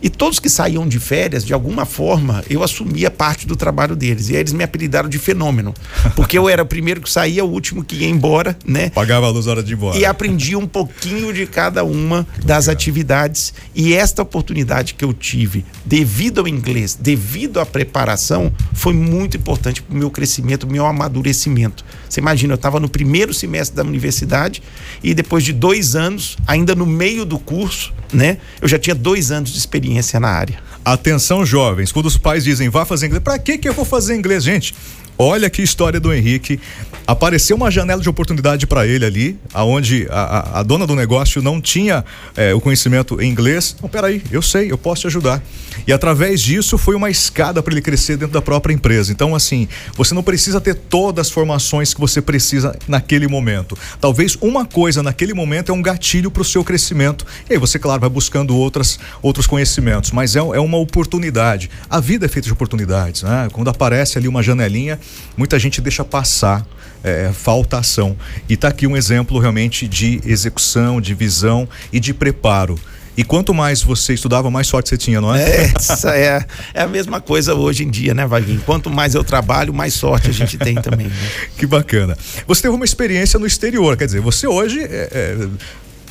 E 0.02 0.10
todos 0.10 0.40
que 0.40 0.50
saíam 0.50 0.88
de 0.88 1.00
férias, 1.00 1.46
de 1.46 1.54
alguma 1.54 1.86
forma, 1.86 2.44
eu 2.50 2.64
assumia 2.64 3.12
parte 3.12 3.46
do 3.46 3.56
trabalho 3.56 3.96
deles. 3.96 4.30
E 4.30 4.34
aí 4.34 4.40
eles 4.40 4.52
me 4.52 4.64
apelidaram 4.64 5.08
de 5.08 5.20
fenômeno. 5.20 5.74
Porque 6.16 6.38
eu 6.38 6.50
era 6.50 6.64
o 6.64 6.66
primeiro 6.66 7.02
que 7.02 7.10
saía, 7.10 7.46
o 7.46 7.50
último 7.50 7.84
que 7.84 7.98
ia 7.98 8.10
embora, 8.10 8.58
né? 8.66 8.90
Pagava 8.90 9.28
a 9.28 9.30
luz 9.30 9.46
hora 9.46 9.62
de 9.62 9.74
ir 9.74 9.76
embora. 9.76 9.98
E 9.98 10.04
aprendi 10.04 10.56
um 10.56 10.66
pouquinho 10.66 11.32
de 11.32 11.46
cada 11.46 11.84
uma 11.84 12.28
das 12.44 12.68
atividades. 12.68 13.54
E 13.76 13.94
esta 13.94 14.24
oportunidade 14.24 14.96
que 14.96 15.06
eu 15.06 15.14
tive, 15.14 15.64
devido 15.86 16.42
ao 16.42 16.48
inglês, 16.48 16.98
devido 17.00 17.60
à 17.60 17.66
preparação, 17.66 18.52
foi 18.74 18.94
muito 18.94 19.38
importante 19.38 19.84
para 19.84 19.94
o 19.94 19.98
meu 19.98 20.10
crescimento, 20.10 20.66
meu 20.66 20.86
amadurecimento. 20.88 21.86
Você 22.10 22.20
imagina, 22.20 22.54
eu 22.54 22.56
estava 22.56 22.80
no 22.80 22.90
primeiro 22.90 23.34
semestre 23.34 23.76
da 23.76 23.84
universidade 23.84 24.64
e 25.04 25.14
depois 25.14 25.44
de 25.44 25.54
dois 25.54 25.96
anos, 25.96 26.38
ainda 26.48 26.74
no 26.74 26.86
meio 26.86 27.24
do 27.24 27.38
curso, 27.38 27.94
né? 28.12 28.40
Eu 28.60 28.68
já 28.68 28.80
tinha 28.80 28.96
dois 28.96 29.32
anos 29.32 29.52
de 29.52 29.58
experiência 29.60 29.91
na 30.20 30.30
área. 30.30 30.60
Atenção, 30.84 31.46
jovens, 31.46 31.92
quando 31.92 32.08
os 32.08 32.18
pais 32.18 32.44
dizem 32.44 32.70
vá 32.70 32.86
fazer 32.86 33.06
inglês, 33.06 33.24
para 33.24 33.38
que 33.38 33.58
que 33.58 33.70
eu 33.70 33.74
vou 33.74 33.86
fazer 33.86 34.16
inglês, 34.16 34.44
gente? 34.44 34.74
Olha 35.18 35.50
que 35.50 35.62
história 35.62 36.00
do 36.00 36.14
Henrique. 36.14 36.60
Apareceu 37.06 37.56
uma 37.56 37.70
janela 37.70 38.02
de 38.02 38.10
oportunidade 38.10 38.66
para 38.66 38.88
ele 38.88 39.06
ali, 39.06 39.40
aonde 39.54 40.08
a, 40.10 40.22
a, 40.22 40.60
a, 40.60 40.64
dona 40.64 40.88
do 40.88 40.96
negócio 40.96 41.42
não 41.42 41.60
tinha 41.60 42.06
é, 42.38 42.54
o 42.54 42.62
conhecimento 42.62 43.22
em 43.22 43.30
inglês. 43.30 43.76
Não, 43.82 43.90
peraí, 43.90 44.22
eu 44.32 44.42
sei, 44.42 44.72
eu 44.72 44.78
posso 44.78 45.02
te 45.02 45.08
ajudar. 45.08 45.44
E 45.86 45.92
através 45.92 46.40
disso 46.42 46.78
foi 46.78 46.96
uma 46.96 47.10
escada 47.10 47.62
para 47.62 47.74
ele 47.74 47.82
crescer 47.82 48.18
dentro 48.18 48.34
da 48.34 48.42
própria 48.42 48.74
empresa. 48.74 49.12
Então, 49.12 49.36
assim, 49.36 49.68
você 49.96 50.14
não 50.14 50.24
precisa 50.24 50.62
ter 50.62 50.76
todas 50.76 51.28
as 51.28 51.34
formações 51.34 51.94
que 51.94 52.00
você 52.00 52.22
precisa 52.22 52.78
naquele 52.88 53.28
momento. 53.28 53.78
Talvez 54.00 54.38
uma 54.40 54.66
coisa 54.66 55.04
naquele 55.04 55.34
momento 55.34 55.72
é 55.72 55.76
um 55.76 55.82
gatilho 55.82 56.32
para 56.32 56.42
o 56.42 56.46
seu 56.46 56.64
crescimento. 56.64 57.26
E 57.50 57.54
aí 57.54 57.60
você, 57.60 57.78
claro, 57.78 58.00
vai 58.00 58.10
buscando 58.10 58.56
outras, 58.56 59.00
outros 59.22 59.48
conhecimentos, 59.48 60.12
mas 60.12 60.36
é, 60.36 60.40
é 60.40 60.60
uma 60.60 60.78
oportunidade. 60.78 61.70
A 61.90 62.00
vida 62.00 62.26
é 62.26 62.30
feita 62.30 62.46
de 62.46 62.54
oportunidades, 62.54 63.24
né? 63.24 63.50
Quando 63.52 63.70
aparece 63.70 64.18
ali 64.18 64.28
uma 64.28 64.44
janelinha, 64.44 65.00
muita 65.38 65.58
gente 65.60 65.82
deixa 65.82 66.04
passar, 66.04 66.66
é, 67.04 67.32
falta 67.34 67.78
ação. 67.78 68.16
E 68.48 68.54
está 68.54 68.68
aqui 68.68 68.88
um 68.88 68.96
exemplo 68.96 69.40
realmente 69.40 69.88
de 69.88 70.22
execução, 70.26 71.02
de 71.02 71.14
visão 71.14 71.68
e 71.92 72.00
de 72.00 72.14
preparo. 72.14 72.80
E 73.16 73.24
quanto 73.24 73.54
mais 73.54 73.84
você 73.84 74.14
estudava, 74.14 74.50
mais 74.50 74.68
sorte 74.68 74.90
você 74.90 74.98
tinha, 74.98 75.20
não 75.20 75.36
é? 75.36 75.44
É, 75.44 75.74
essa 75.76 76.16
é, 76.16 76.46
é 76.74 76.82
a 76.82 76.88
mesma 76.88 77.20
coisa 77.20 77.54
hoje 77.54 77.84
em 77.84 77.90
dia, 77.90 78.14
né, 78.14 78.26
Vaguinho? 78.26 78.62
Quanto 78.66 78.90
mais 78.90 79.14
eu 79.16 79.24
trabalho, 79.24 79.74
mais 79.74 79.94
sorte 79.94 80.30
a 80.30 80.34
gente 80.34 80.58
tem 80.58 80.76
também. 80.76 81.08
Né? 81.08 81.14
Que 81.58 81.66
bacana. 81.66 82.18
Você 82.48 82.64
teve 82.64 82.74
uma 82.74 82.86
experiência 82.86 83.38
no 83.40 83.46
exterior, 83.46 83.98
quer 83.98 84.06
dizer, 84.06 84.22
você 84.22 84.48
hoje 84.48 84.80
é, 84.82 85.10
é, 85.12 85.48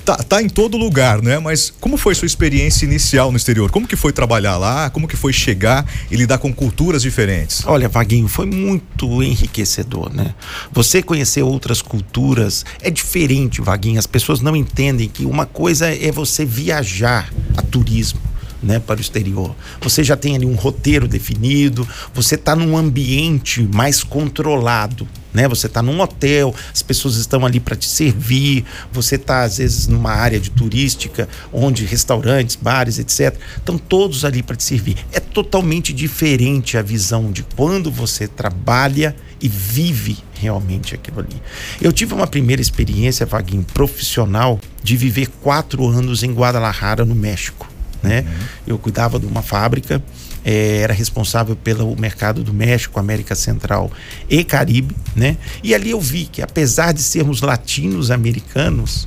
tá, 0.05 0.17
tá 0.17 0.43
em 0.43 0.49
todo 0.49 0.77
lugar, 0.77 1.23
né? 1.23 1.39
Mas 1.39 1.73
como 1.81 1.97
foi 1.97 2.15
sua 2.15 2.27
experiência 2.27 2.85
inicial 2.85 3.31
no 3.31 3.37
exterior? 3.37 3.71
Como 3.71 3.87
que 3.87 3.97
foi 3.97 4.13
trabalhar 4.13 4.57
lá? 4.57 4.91
Como 4.91 5.07
que 5.09 5.17
foi 5.17 5.33
chegar 5.33 5.87
e 6.11 6.17
lidar 6.17 6.39
com 6.39 6.53
culturas 6.53 7.03
diferentes? 7.03 7.65
Olha, 7.67 7.89
Vaguinho, 7.89 8.29
foi 8.29 8.47
muito 8.47 9.23
enriquecedor, 9.23 10.13
né? 10.13 10.35
Você 10.73 11.03
conhecer 11.03 11.43
outras 11.43 11.83
culturas 11.83 12.65
é 12.81 12.91
diferente, 12.91 13.61
Vaguinho. 13.61 13.99
As 13.99 14.07
pessoas 14.07 14.41
não 14.41 14.57
entendem 14.57 15.09
que 15.09 15.25
uma 15.25 15.47
coisa 15.47 15.87
é 15.89 16.11
você 16.11 16.45
viajar 16.45 17.33
a 17.57 17.63
turismo. 17.63 18.30
Né, 18.63 18.79
para 18.79 18.99
o 18.99 19.01
exterior. 19.01 19.57
Você 19.81 20.05
já 20.05 20.19
tem 20.19 20.37
ali 20.37 20.45
um 20.45 20.55
roteiro 20.55 21.09
definido, 21.09 21.89
você 22.13 22.35
está 22.35 22.55
num 22.55 22.77
ambiente 22.77 23.63
mais 23.63 24.03
controlado, 24.03 25.09
né? 25.33 25.49
Você 25.49 25.67
está 25.67 25.83
num 25.83 26.01
hotel, 26.01 26.55
as 26.73 26.83
pessoas 26.83 27.17
estão 27.17 27.47
ali 27.47 27.61
para 27.61 27.77
te 27.77 27.89
servir, 27.89 28.65
você 28.93 29.15
está 29.15 29.43
às 29.43 29.59
vezes 29.59 29.87
numa 29.87 30.13
área 30.13 30.39
de 30.39 30.51
turística, 30.51 31.29
onde 31.53 31.85
restaurantes, 31.85 32.57
bares, 32.57 32.99
etc, 32.99 33.39
estão 33.57 33.79
todos 33.79 34.25
ali 34.25 34.43
para 34.43 34.57
te 34.57 34.65
servir. 34.65 34.97
É 35.13 35.21
totalmente 35.21 35.93
diferente 35.93 36.77
a 36.77 36.83
visão 36.83 37.31
de 37.31 37.43
quando 37.57 37.91
você 37.91 38.27
trabalha 38.27 39.17
e 39.41 39.49
vive 39.49 40.19
realmente 40.35 40.95
aquilo 40.95 41.21
ali. 41.21 41.41
Eu 41.81 41.93
tive 41.93 42.13
uma 42.15 42.27
primeira 42.27 42.61
experiência, 42.61 43.25
Vaguinho, 43.25 43.65
profissional, 43.73 44.61
de 44.83 44.97
viver 44.97 45.29
quatro 45.41 45.87
anos 45.87 46.23
em 46.23 46.33
Guadalajara, 46.33 47.05
no 47.05 47.15
México. 47.15 47.70
Né? 48.03 48.21
Uhum. 48.21 48.47
Eu 48.67 48.79
cuidava 48.79 49.19
de 49.19 49.27
uma 49.27 49.43
fábrica 49.43 50.03
é, 50.45 50.79
era 50.79 50.93
responsável 50.93 51.55
pelo 51.55 51.95
mercado 51.99 52.43
do 52.43 52.53
México, 52.53 52.99
América 52.99 53.35
Central 53.35 53.91
e 54.29 54.43
Caribe, 54.43 54.95
né? 55.15 55.37
E 55.63 55.75
ali 55.75 55.91
eu 55.91 56.01
vi 56.01 56.25
que 56.25 56.43
apesar 56.43 56.93
de 56.93 57.03
sermos 57.03 57.43
latinos 57.43 58.11
americanos, 58.11 59.07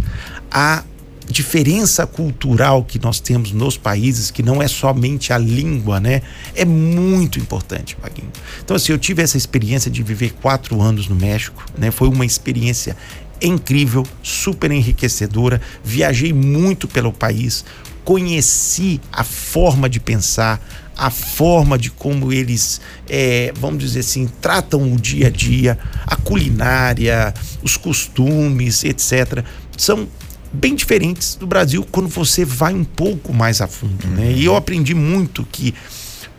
a 0.51 0.83
diferença 1.27 2.05
cultural 2.05 2.83
que 2.83 2.99
nós 2.99 3.19
temos 3.19 3.51
nos 3.51 3.77
países, 3.77 4.29
que 4.29 4.43
não 4.43 4.61
é 4.61 4.67
somente 4.67 5.31
a 5.31 5.37
língua, 5.37 5.99
né? 5.99 6.21
É 6.53 6.65
muito 6.65 7.39
importante, 7.39 7.95
Paguinho. 7.95 8.29
Então, 8.63 8.75
assim, 8.75 8.91
eu 8.91 8.99
tive 8.99 9.21
essa 9.21 9.37
experiência 9.37 9.89
de 9.89 10.03
viver 10.03 10.33
quatro 10.41 10.81
anos 10.81 11.07
no 11.07 11.15
México, 11.15 11.65
né? 11.77 11.91
Foi 11.91 12.09
uma 12.09 12.25
experiência 12.25 12.95
incrível, 13.41 14.05
super 14.21 14.71
enriquecedora. 14.71 15.61
Viajei 15.83 16.31
muito 16.31 16.87
pelo 16.87 17.11
país, 17.11 17.65
conheci 18.03 18.99
a 19.11 19.23
forma 19.23 19.89
de 19.89 19.99
pensar, 19.99 20.61
a 20.95 21.09
forma 21.09 21.77
de 21.77 21.89
como 21.89 22.31
eles, 22.31 22.79
é, 23.09 23.51
vamos 23.55 23.79
dizer 23.83 24.01
assim, 24.01 24.29
tratam 24.41 24.93
o 24.93 24.99
dia 24.99 25.27
a 25.27 25.29
dia, 25.29 25.77
a 26.05 26.15
culinária, 26.15 27.33
os 27.61 27.77
costumes, 27.77 28.83
etc., 28.83 29.43
são 29.77 30.07
bem 30.53 30.75
diferentes 30.75 31.35
do 31.35 31.47
Brasil 31.47 31.85
quando 31.91 32.07
você 32.07 32.45
vai 32.45 32.73
um 32.73 32.83
pouco 32.83 33.33
mais 33.33 33.59
a 33.59 33.67
fundo, 33.67 34.07
né? 34.07 34.31
E 34.33 34.45
eu 34.45 34.55
aprendi 34.55 34.93
muito 34.93 35.43
que 35.51 35.73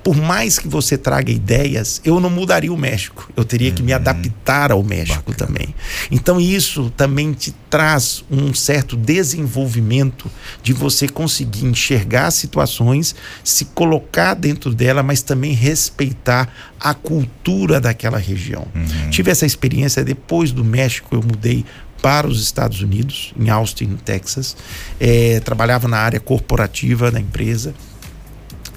por 0.04 0.14
mais 0.14 0.58
que 0.58 0.68
você 0.68 0.98
traga 0.98 1.32
ideias, 1.32 1.98
eu 2.04 2.20
não 2.20 2.28
mudaria 2.28 2.70
o 2.70 2.76
México. 2.76 3.32
Eu 3.34 3.42
teria 3.42 3.72
que 3.72 3.82
me 3.82 3.92
uhum. 3.92 3.96
adaptar 3.96 4.70
ao 4.70 4.82
México 4.82 5.30
Bacana. 5.30 5.48
também. 5.48 5.74
Então 6.10 6.38
isso 6.38 6.92
também 6.94 7.32
te 7.32 7.54
traz 7.70 8.22
um 8.30 8.52
certo 8.52 8.98
desenvolvimento 8.98 10.30
de 10.62 10.74
você 10.74 11.08
conseguir 11.08 11.64
enxergar 11.64 12.30
situações, 12.30 13.16
se 13.42 13.64
colocar 13.64 14.34
dentro 14.34 14.74
dela, 14.74 15.02
mas 15.02 15.22
também 15.22 15.54
respeitar 15.54 16.52
a 16.78 16.92
cultura 16.92 17.80
daquela 17.80 18.18
região. 18.18 18.66
Uhum. 18.74 19.10
Tive 19.10 19.30
essa 19.30 19.46
experiência 19.46 20.04
depois 20.04 20.52
do 20.52 20.62
México, 20.62 21.14
eu 21.14 21.22
mudei 21.22 21.64
para 22.02 22.28
os 22.28 22.42
Estados 22.42 22.82
Unidos, 22.82 23.32
em 23.40 23.48
Austin, 23.48 23.96
Texas. 24.04 24.54
É, 25.00 25.40
trabalhava 25.40 25.88
na 25.88 25.96
área 25.96 26.20
corporativa 26.20 27.10
da 27.10 27.18
empresa 27.18 27.74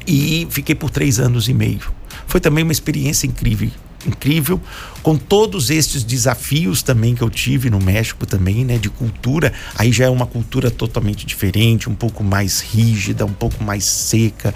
e 0.08 0.48
fiquei 0.50 0.74
por 0.74 0.90
três 0.90 1.20
anos 1.20 1.50
e 1.50 1.54
meio. 1.54 1.92
Foi 2.26 2.40
também 2.40 2.64
uma 2.64 2.72
experiência 2.72 3.28
incrível, 3.28 3.70
incrível, 4.06 4.60
com 5.04 5.18
todos 5.18 5.70
estes 5.70 6.04
desafios 6.04 6.82
também 6.82 7.14
que 7.14 7.22
eu 7.22 7.30
tive 7.30 7.70
no 7.70 7.80
México 7.80 8.26
também, 8.26 8.64
né, 8.66 8.78
de 8.78 8.90
cultura. 8.90 9.54
Aí 9.76 9.92
já 9.92 10.06
é 10.06 10.10
uma 10.10 10.26
cultura 10.26 10.72
totalmente 10.72 11.26
diferente, 11.26 11.90
um 11.90 11.96
pouco 11.96 12.24
mais 12.24 12.62
rígida, 12.62 13.26
um 13.26 13.34
pouco 13.34 13.64
mais 13.64 13.84
seca, 13.84 14.54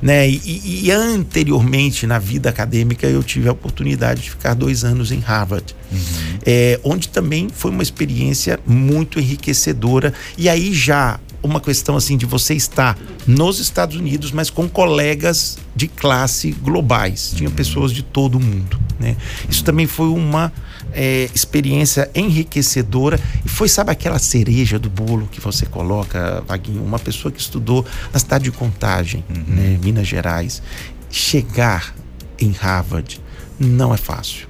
né? 0.00 0.28
E, 0.28 0.84
e 0.84 0.90
anteriormente 0.90 2.06
na 2.06 2.18
vida 2.18 2.48
acadêmica 2.48 3.06
eu 3.06 3.22
tive 3.22 3.48
a 3.48 3.52
oportunidade 3.52 4.22
de 4.22 4.30
ficar 4.30 4.54
dois 4.54 4.84
anos 4.84 5.10
em 5.10 5.18
Harvard, 5.18 5.74
uhum. 5.90 5.98
é, 6.44 6.80
onde 6.84 7.08
também 7.08 7.48
foi 7.52 7.70
uma 7.70 7.82
experiência 7.82 8.58
muito 8.66 9.18
enriquecedora. 9.18 10.12
E 10.36 10.48
aí 10.48 10.72
já 10.72 11.18
uma 11.42 11.60
questão 11.60 11.96
assim 11.96 12.16
de 12.16 12.24
você 12.24 12.54
estar 12.54 12.98
nos 13.26 13.58
Estados 13.58 13.96
Unidos, 13.96 14.30
mas 14.30 14.50
com 14.50 14.68
colegas 14.68 15.58
de 15.74 15.88
classe 15.88 16.52
globais. 16.52 17.32
Tinha 17.34 17.48
uhum. 17.48 17.54
pessoas 17.54 17.92
de 17.92 18.02
todo 18.02 18.36
o 18.36 18.40
mundo. 18.40 18.78
Né? 18.98 19.16
Isso 19.48 19.64
também 19.64 19.86
foi 19.86 20.06
uma 20.06 20.52
é, 20.92 21.28
experiência 21.34 22.10
enriquecedora 22.14 23.18
e 23.44 23.48
foi, 23.48 23.68
sabe, 23.68 23.90
aquela 23.90 24.18
cereja 24.18 24.78
do 24.78 24.88
bolo 24.88 25.28
que 25.30 25.40
você 25.40 25.66
coloca, 25.66 26.42
Vaguinho? 26.46 26.82
Uma 26.82 26.98
pessoa 26.98 27.32
que 27.32 27.40
estudou 27.40 27.84
na 28.12 28.18
cidade 28.18 28.44
de 28.44 28.52
Contagem, 28.52 29.24
uhum. 29.28 29.44
né, 29.48 29.78
Minas 29.82 30.06
Gerais, 30.06 30.62
chegar 31.10 31.94
em 32.38 32.52
Harvard 32.52 33.20
não 33.58 33.92
é 33.92 33.96
fácil. 33.96 34.48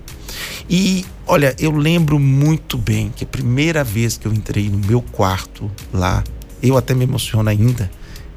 E 0.69 1.05
olha, 1.27 1.55
eu 1.59 1.71
lembro 1.71 2.19
muito 2.19 2.79
bem 2.79 3.13
que 3.15 3.25
a 3.25 3.27
primeira 3.27 3.85
vez 3.85 4.17
que 4.17 4.27
eu 4.27 4.33
entrei 4.33 4.69
no 4.69 4.79
meu 4.79 5.03
quarto 5.03 5.71
lá 5.93 6.23
eu 6.63 6.77
até 6.77 6.95
me 6.95 7.05
emociono 7.05 7.49
ainda. 7.49 7.91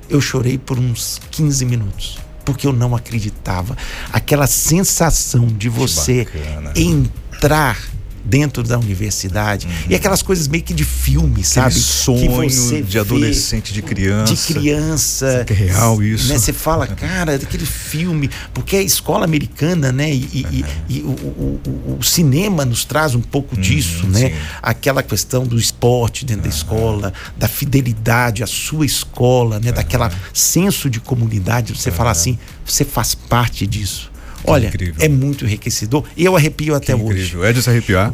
Eu 0.09 0.19
chorei 0.21 0.57
por 0.57 0.79
uns 0.79 1.19
15 1.31 1.65
minutos, 1.65 2.17
porque 2.43 2.67
eu 2.67 2.73
não 2.73 2.95
acreditava. 2.95 3.77
Aquela 4.11 4.47
sensação 4.47 5.47
de 5.47 5.69
você 5.69 6.27
entrar 6.75 7.77
dentto 8.25 8.63
da 8.63 8.77
universidade. 8.79 9.67
Uhum. 9.67 9.73
E 9.89 9.95
aquelas 9.95 10.21
coisas 10.21 10.47
meio 10.47 10.63
que 10.63 10.73
de 10.73 10.83
filme, 10.83 11.41
Aquele 11.41 11.45
sabe? 11.45 11.75
sonho 11.75 12.83
de 12.83 12.97
adolescente, 12.97 13.71
de 13.71 13.81
criança. 13.81 14.33
De 14.33 14.53
criança. 14.53 15.43
Que 15.45 15.53
é 15.53 15.55
real 15.55 16.01
isso. 16.01 16.27
Né? 16.27 16.39
Você 16.39 16.51
fala, 16.51 16.87
cara, 16.87 17.37
daquele 17.37 17.65
filme, 17.65 18.29
porque 18.53 18.75
é 18.75 18.81
escola 18.81 19.25
americana, 19.25 19.91
né? 19.91 20.11
E, 20.11 20.45
uhum. 20.45 20.63
e 20.89 21.01
o, 21.01 21.07
o, 21.07 21.61
o, 21.65 21.97
o, 21.99 22.03
cinema 22.03 22.65
nos 22.65 22.83
traz 22.83 23.13
um 23.13 23.21
pouco 23.21 23.55
uhum, 23.55 23.61
disso, 23.61 24.07
né? 24.07 24.29
Sim. 24.29 24.35
Aquela 24.61 25.03
questão 25.03 25.45
do 25.45 25.57
esporte 25.57 26.25
dentro 26.25 26.43
da 26.43 26.49
escola, 26.49 27.13
da 27.37 27.47
fidelidade 27.47 28.43
à 28.43 28.47
sua 28.47 28.85
escola, 28.85 29.59
né? 29.59 29.71
Daquela 29.71 30.11
senso 30.33 30.89
de 30.89 30.99
comunidade. 30.99 31.75
Você 31.75 31.91
fala 31.91 32.11
assim, 32.11 32.37
você 32.65 32.83
faz 32.83 33.13
parte 33.13 33.67
disso. 33.67 34.14
Olha, 34.47 34.67
incrível. 34.67 34.95
é 34.99 35.09
muito 35.09 35.45
enriquecedor. 35.45 36.03
E 36.15 36.25
eu 36.25 36.35
arrepio 36.35 36.75
até 36.75 36.95
hoje. 36.95 37.05
Incrível. 37.05 37.45
É 37.45 37.53
de 37.53 37.61
se 37.61 37.69
arrepiar. 37.69 38.13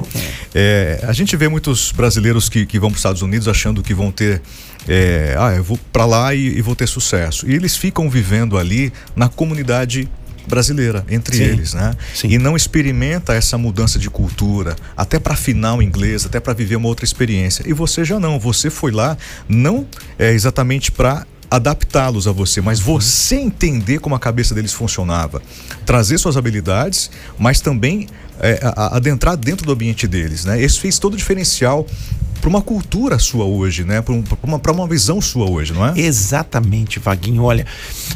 É. 0.54 1.00
É, 1.02 1.06
a 1.08 1.14
gente 1.14 1.36
vê 1.36 1.48
muitos 1.48 1.92
brasileiros 1.92 2.50
que, 2.50 2.66
que 2.66 2.80
vão 2.80 2.90
para 2.90 2.96
os 2.96 3.00
Estados 3.00 3.22
Unidos 3.22 3.48
achando 3.48 3.82
que 3.82 3.94
vão 3.94 4.12
ter. 4.12 4.42
É, 4.88 5.36
ah, 5.38 5.54
eu 5.56 5.64
vou 5.64 5.80
para 5.92 6.06
lá 6.06 6.34
e, 6.34 6.58
e, 6.58 6.62
vou 6.62 6.76
ter 6.76 6.88
sucesso. 6.88 7.50
E 7.50 7.54
eles 7.54 7.76
ficam 7.76 8.10
vivendo 8.10 8.58
ali 8.58 8.92
na 9.16 9.30
comunidade 9.30 10.10
brasileira 10.48 11.06
entre 11.10 11.38
sim, 11.38 11.44
eles, 11.44 11.74
né? 11.74 11.94
Sim. 12.14 12.30
E 12.30 12.38
não 12.38 12.56
experimenta 12.56 13.34
essa 13.34 13.58
mudança 13.58 14.00
de 14.00 14.10
cultura, 14.10 14.76
até 14.98 15.20
para 15.20 15.34
afinar 15.34 15.76
o 15.76 15.82
inglês, 15.82 16.26
até 16.26 16.40
para 16.40 16.54
viver 16.54 16.76
uma 16.76 16.88
outra 16.88 17.06
experiência. 17.06 17.64
E 17.68 17.74
você 17.74 18.04
já 18.04 18.20
não, 18.20 18.40
você 18.40 18.70
foi 18.70 18.92
lá 18.92 19.18
não 19.48 19.88
é 20.18 20.32
exatamente 20.32 20.92
para 20.92 21.26
adaptá-los 21.52 22.28
a 22.28 22.32
você, 22.32 22.62
mas 22.62 22.80
você 22.80 23.36
entender 23.36 24.00
como 24.00 24.16
a 24.16 24.20
cabeça 24.20 24.56
deles 24.56 24.72
funcionava, 24.72 25.42
trazer 25.86 26.18
suas 26.18 26.38
habilidades, 26.38 27.12
mas 27.38 27.60
também 27.60 28.08
é, 28.40 28.60
adentrar 28.76 29.36
dentro 29.36 29.66
do 29.66 29.74
ambiente 29.74 30.08
deles, 30.08 30.46
né? 30.46 30.64
Isso 30.64 30.80
fez 30.80 30.98
todo 30.98 31.14
o 31.14 31.18
diferencial 31.18 31.86
para 32.40 32.50
uma 32.50 32.62
cultura 32.62 33.20
sua 33.20 33.44
hoje, 33.44 33.84
né? 33.84 34.02
Para 34.02 34.14
uma, 34.42 34.62
uma 34.66 34.88
visão 34.88 35.20
sua 35.20 35.48
hoje, 35.48 35.74
não 35.74 35.86
é? 35.86 35.94
Exatamente, 36.00 37.00
Vaguinho. 37.00 37.44
Olha, 37.44 37.68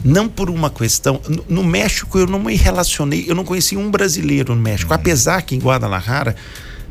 não 0.03 0.29
por 0.29 0.49
uma 0.49 0.69
questão. 0.69 1.19
No, 1.27 1.45
no 1.49 1.63
México 1.63 2.17
eu 2.17 2.25
não 2.25 2.39
me 2.39 2.55
relacionei, 2.55 3.25
eu 3.27 3.35
não 3.35 3.43
conheci 3.43 3.75
um 3.75 3.91
brasileiro 3.91 4.55
no 4.55 4.61
México, 4.61 4.93
uhum. 4.93 4.99
apesar 4.99 5.41
que 5.41 5.55
em 5.55 5.59
Guadalajara 5.59 6.37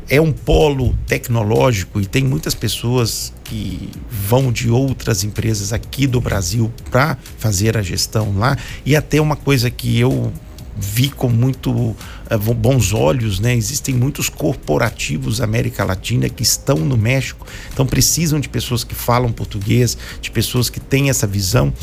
é 0.07 0.21
um 0.21 0.31
polo 0.31 0.95
tecnológico 1.07 1.99
e 1.99 2.05
tem 2.05 2.23
muitas 2.23 2.53
pessoas 2.53 3.33
que 3.45 3.89
vão 4.09 4.51
de 4.51 4.69
outras 4.69 5.23
empresas 5.23 5.71
aqui 5.71 6.05
do 6.07 6.19
Brasil 6.19 6.73
para 6.91 7.17
fazer 7.37 7.77
a 7.77 7.81
gestão 7.81 8.37
lá. 8.37 8.57
E 8.85 8.95
até 8.95 9.21
uma 9.21 9.35
coisa 9.35 9.69
que 9.69 9.97
eu 9.97 10.33
vi 10.75 11.09
com 11.09 11.29
muito 11.29 11.95
bons 12.55 12.93
olhos, 12.93 13.39
né? 13.39 13.55
Existem 13.55 13.95
muitos 13.95 14.29
corporativos 14.29 15.37
da 15.37 15.43
América 15.43 15.83
Latina 15.83 16.27
que 16.29 16.43
estão 16.43 16.77
no 16.77 16.97
México, 16.97 17.45
então 17.71 17.85
precisam 17.85 18.39
de 18.39 18.49
pessoas 18.49 18.83
que 18.83 18.95
falam 18.95 19.31
português, 19.31 19.97
de 20.21 20.31
pessoas 20.31 20.69
que 20.69 20.79
têm 20.79 21.09
essa 21.09 21.27
visão. 21.27 21.73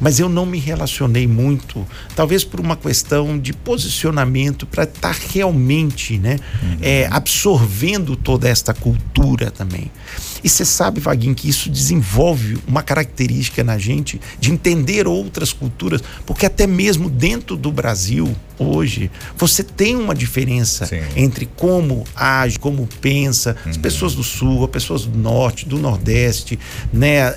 Mas 0.00 0.20
eu 0.20 0.28
não 0.28 0.46
me 0.46 0.58
relacionei 0.58 1.26
muito, 1.26 1.84
talvez 2.14 2.44
por 2.44 2.60
uma 2.60 2.76
questão 2.76 3.38
de 3.38 3.52
posicionamento 3.52 4.66
para 4.66 4.84
estar 4.84 5.16
realmente, 5.32 6.18
né, 6.18 6.38
eh, 6.80 7.08
absorvendo 7.10 8.14
toda 8.14 8.48
esta 8.48 8.72
cultura 8.72 9.50
também. 9.50 9.90
E 10.42 10.48
você 10.48 10.64
sabe, 10.64 11.00
Vaguinho, 11.00 11.34
que 11.34 11.48
isso 11.48 11.68
desenvolve 11.68 12.58
uma 12.66 12.82
característica 12.82 13.64
na 13.64 13.76
gente 13.76 14.20
de 14.38 14.52
entender 14.52 15.06
outras 15.06 15.52
culturas, 15.52 16.00
porque 16.24 16.46
até 16.46 16.66
mesmo 16.66 17.10
dentro 17.10 17.56
do 17.56 17.72
Brasil, 17.72 18.34
hoje, 18.58 19.10
você 19.36 19.62
tem 19.62 19.96
uma 19.96 20.14
diferença 20.14 20.86
Sim. 20.86 21.00
entre 21.16 21.46
como 21.56 22.04
age, 22.14 22.58
como 22.58 22.86
pensa, 23.00 23.56
as 23.66 23.76
pessoas 23.76 24.14
do 24.14 24.22
sul, 24.22 24.64
as 24.64 24.70
pessoas 24.70 25.04
do 25.04 25.18
norte, 25.18 25.66
do 25.66 25.78
nordeste, 25.78 26.58
né? 26.92 27.34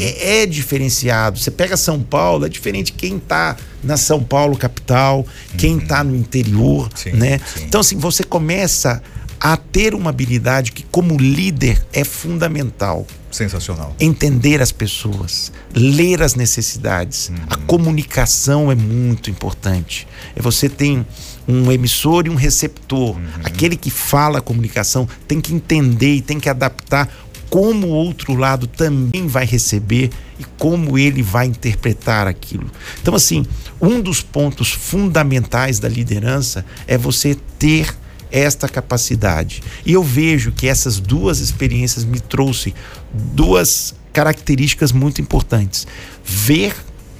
É, 0.00 0.42
é 0.42 0.46
diferenciado. 0.46 1.38
Você 1.38 1.50
pega 1.50 1.76
São 1.76 2.00
Paulo, 2.00 2.46
é 2.46 2.48
diferente 2.48 2.92
quem 2.92 3.18
tá 3.18 3.56
na 3.82 3.96
São 3.96 4.22
Paulo 4.22 4.56
capital, 4.56 5.26
quem 5.56 5.78
tá 5.80 6.04
no 6.04 6.14
interior, 6.14 6.88
Sim, 6.94 7.12
né? 7.12 7.40
sim. 7.54 7.64
Então, 7.64 7.80
assim, 7.80 7.96
você 7.96 8.22
começa 8.22 9.02
a 9.40 9.56
ter 9.56 9.94
uma 9.94 10.10
habilidade 10.10 10.70
que, 10.70 10.82
como 10.82 11.16
líder, 11.16 11.82
é 11.94 12.04
fundamental 12.04 13.06
Sensacional. 13.30 13.96
entender 13.98 14.60
as 14.60 14.70
pessoas, 14.70 15.50
ler 15.74 16.22
as 16.22 16.34
necessidades. 16.34 17.32
A 17.48 17.56
comunicação 17.56 18.70
é 18.70 18.74
muito 18.74 19.30
importante. 19.30 20.06
É 20.36 20.42
você 20.42 20.68
tem 20.68 21.06
um 21.48 21.72
emissor 21.72 22.26
e 22.26 22.30
um 22.30 22.34
receptor. 22.34 23.16
Aquele 23.42 23.76
que 23.76 23.90
fala 23.90 24.38
a 24.38 24.42
comunicação 24.42 25.08
tem 25.26 25.40
que 25.40 25.54
entender 25.54 26.16
e 26.16 26.20
tem 26.20 26.38
que 26.38 26.48
adaptar 26.50 27.08
como 27.48 27.88
o 27.88 27.90
outro 27.90 28.34
lado 28.34 28.66
também 28.68 29.26
vai 29.26 29.44
receber 29.44 30.10
e 30.38 30.44
como 30.56 30.96
ele 30.96 31.22
vai 31.22 31.46
interpretar 31.46 32.28
aquilo. 32.28 32.70
Então 33.02 33.14
assim, 33.14 33.44
um 33.80 34.00
dos 34.00 34.22
pontos 34.22 34.70
fundamentais 34.70 35.80
da 35.80 35.88
liderança 35.88 36.64
é 36.86 36.96
você 36.96 37.36
ter 37.58 37.92
esta 38.30 38.68
capacidade. 38.68 39.62
E 39.84 39.92
eu 39.92 40.02
vejo 40.02 40.52
que 40.52 40.66
essas 40.66 40.98
duas 40.98 41.40
experiências 41.40 42.04
me 42.04 42.20
trouxe 42.20 42.74
duas 43.12 43.94
características 44.12 44.92
muito 44.92 45.20
importantes. 45.20 45.86
Ver 46.24 46.74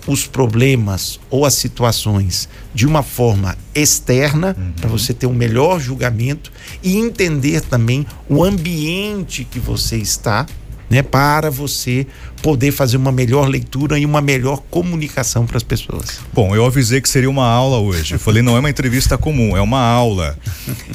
os 0.07 0.27
problemas 0.27 1.21
ou 1.29 1.45
as 1.45 1.55
situações 1.55 2.49
de 2.75 2.87
uma 2.87 3.03
forma 3.03 3.57
externa, 3.75 4.57
para 4.81 4.89
você 4.89 5.13
ter 5.13 5.27
um 5.27 5.35
melhor 5.35 5.79
julgamento 5.79 6.51
e 6.83 6.97
entender 6.97 7.61
também 7.61 8.07
o 8.29 8.43
ambiente 8.43 9.45
que 9.45 9.61
você 9.61 9.97
está, 9.97 10.47
né, 10.91 11.03
para 11.03 11.49
você 11.49 12.05
poder 12.43 12.73
fazer 12.73 12.97
uma 12.97 13.13
melhor 13.13 13.49
leitura 13.49 13.99
e 13.99 14.05
uma 14.05 14.21
melhor 14.21 14.61
comunicação 14.71 15.47
para 15.47 15.57
as 15.57 15.63
pessoas. 15.63 16.21
Bom, 16.33 16.55
eu 16.57 16.67
avisei 16.67 17.01
que 17.01 17.09
seria 17.09 17.31
uma 17.31 17.47
aula 17.47 17.79
hoje. 17.79 18.15
Eu 18.15 18.19
falei, 18.19 18.43
não 18.43 18.57
é 18.57 18.61
uma 18.61 18.69
entrevista 18.69 19.17
comum, 19.17 19.57
é 19.57 19.61
uma 19.61 19.81
aula. 19.81 20.37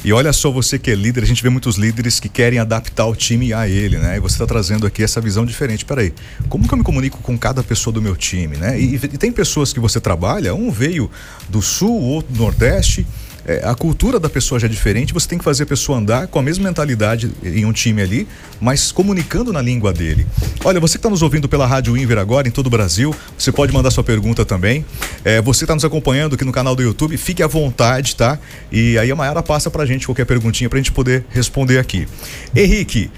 E 0.04 0.12
olha 0.12 0.32
só, 0.32 0.50
você 0.50 0.78
que 0.78 0.90
é 0.90 0.94
líder, 0.94 1.22
a 1.22 1.26
gente 1.26 1.42
vê 1.42 1.48
muitos 1.48 1.76
líderes 1.76 2.20
que 2.20 2.28
querem 2.28 2.58
adaptar 2.58 3.06
o 3.06 3.16
time 3.16 3.54
a 3.54 3.66
ele, 3.66 3.96
né? 3.96 4.16
E 4.16 4.20
você 4.20 4.34
está 4.34 4.46
trazendo 4.46 4.86
aqui 4.86 5.02
essa 5.02 5.20
visão 5.20 5.46
diferente. 5.46 5.84
Peraí, 5.84 6.12
como 6.48 6.68
que 6.68 6.74
eu 6.74 6.78
me 6.78 6.84
comunico 6.84 7.18
com 7.22 7.38
cada 7.38 7.62
pessoa 7.62 7.94
do 7.94 8.02
meu 8.02 8.14
time, 8.14 8.56
né? 8.56 8.78
E, 8.78 8.96
e 8.96 8.98
tem 8.98 9.32
pessoas 9.32 9.72
que 9.72 9.80
você 9.80 10.00
trabalha, 10.00 10.54
um 10.54 10.70
veio 10.70 11.10
do 11.48 11.62
sul, 11.62 11.98
outro 12.02 12.34
do 12.34 12.38
nordeste. 12.40 13.06
É, 13.46 13.62
a 13.64 13.74
cultura 13.74 14.18
da 14.18 14.28
pessoa 14.28 14.58
já 14.58 14.66
é 14.66 14.70
diferente, 14.70 15.14
você 15.14 15.28
tem 15.28 15.38
que 15.38 15.44
fazer 15.44 15.62
a 15.62 15.66
pessoa 15.66 15.98
andar 15.98 16.26
com 16.26 16.38
a 16.38 16.42
mesma 16.42 16.64
mentalidade 16.64 17.30
em 17.44 17.64
um 17.64 17.72
time 17.72 18.02
ali, 18.02 18.28
mas 18.60 18.90
comunicando 18.90 19.52
na 19.52 19.62
língua 19.62 19.92
dele. 19.92 20.26
Olha, 20.64 20.80
você 20.80 20.94
que 20.94 20.98
está 20.98 21.08
nos 21.08 21.22
ouvindo 21.22 21.48
pela 21.48 21.66
Rádio 21.66 21.96
Inver 21.96 22.18
agora, 22.18 22.48
em 22.48 22.50
todo 22.50 22.66
o 22.66 22.70
Brasil, 22.70 23.14
você 23.38 23.52
pode 23.52 23.72
mandar 23.72 23.90
sua 23.92 24.02
pergunta 24.02 24.44
também. 24.44 24.84
É, 25.24 25.40
você 25.40 25.64
está 25.64 25.74
nos 25.74 25.84
acompanhando 25.84 26.34
aqui 26.34 26.44
no 26.44 26.52
canal 26.52 26.74
do 26.74 26.82
YouTube, 26.82 27.16
fique 27.16 27.42
à 27.42 27.46
vontade, 27.46 28.16
tá? 28.16 28.38
E 28.72 28.98
aí 28.98 29.10
a 29.10 29.14
Mayara 29.16 29.42
passa 29.42 29.70
pra 29.70 29.86
gente 29.86 30.06
qualquer 30.06 30.24
perguntinha 30.24 30.68
pra 30.68 30.78
gente 30.78 30.90
poder 30.90 31.24
responder 31.30 31.78
aqui. 31.78 32.08
Henrique, 32.54 33.10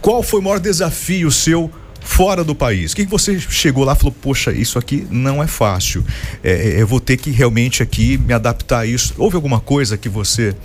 qual 0.00 0.22
foi 0.22 0.40
o 0.40 0.42
maior 0.42 0.58
desafio 0.58 1.30
seu 1.30 1.70
fora 2.08 2.42
do 2.42 2.54
país? 2.54 2.92
O 2.92 2.96
que 2.96 3.04
que 3.04 3.10
você 3.10 3.38
chegou 3.38 3.84
lá 3.84 3.92
e 3.92 3.96
falou, 3.96 4.12
poxa, 4.12 4.50
isso 4.50 4.78
aqui 4.78 5.06
não 5.10 5.42
é 5.42 5.46
fácil. 5.46 6.04
É, 6.42 6.80
eu 6.80 6.86
vou 6.86 6.98
ter 6.98 7.18
que 7.18 7.30
realmente 7.30 7.82
aqui 7.82 8.16
me 8.16 8.32
adaptar 8.32 8.80
a 8.80 8.86
isso. 8.86 9.14
Houve 9.18 9.36
alguma 9.36 9.60
coisa 9.60 9.96
que 9.96 10.08
você. 10.08 10.56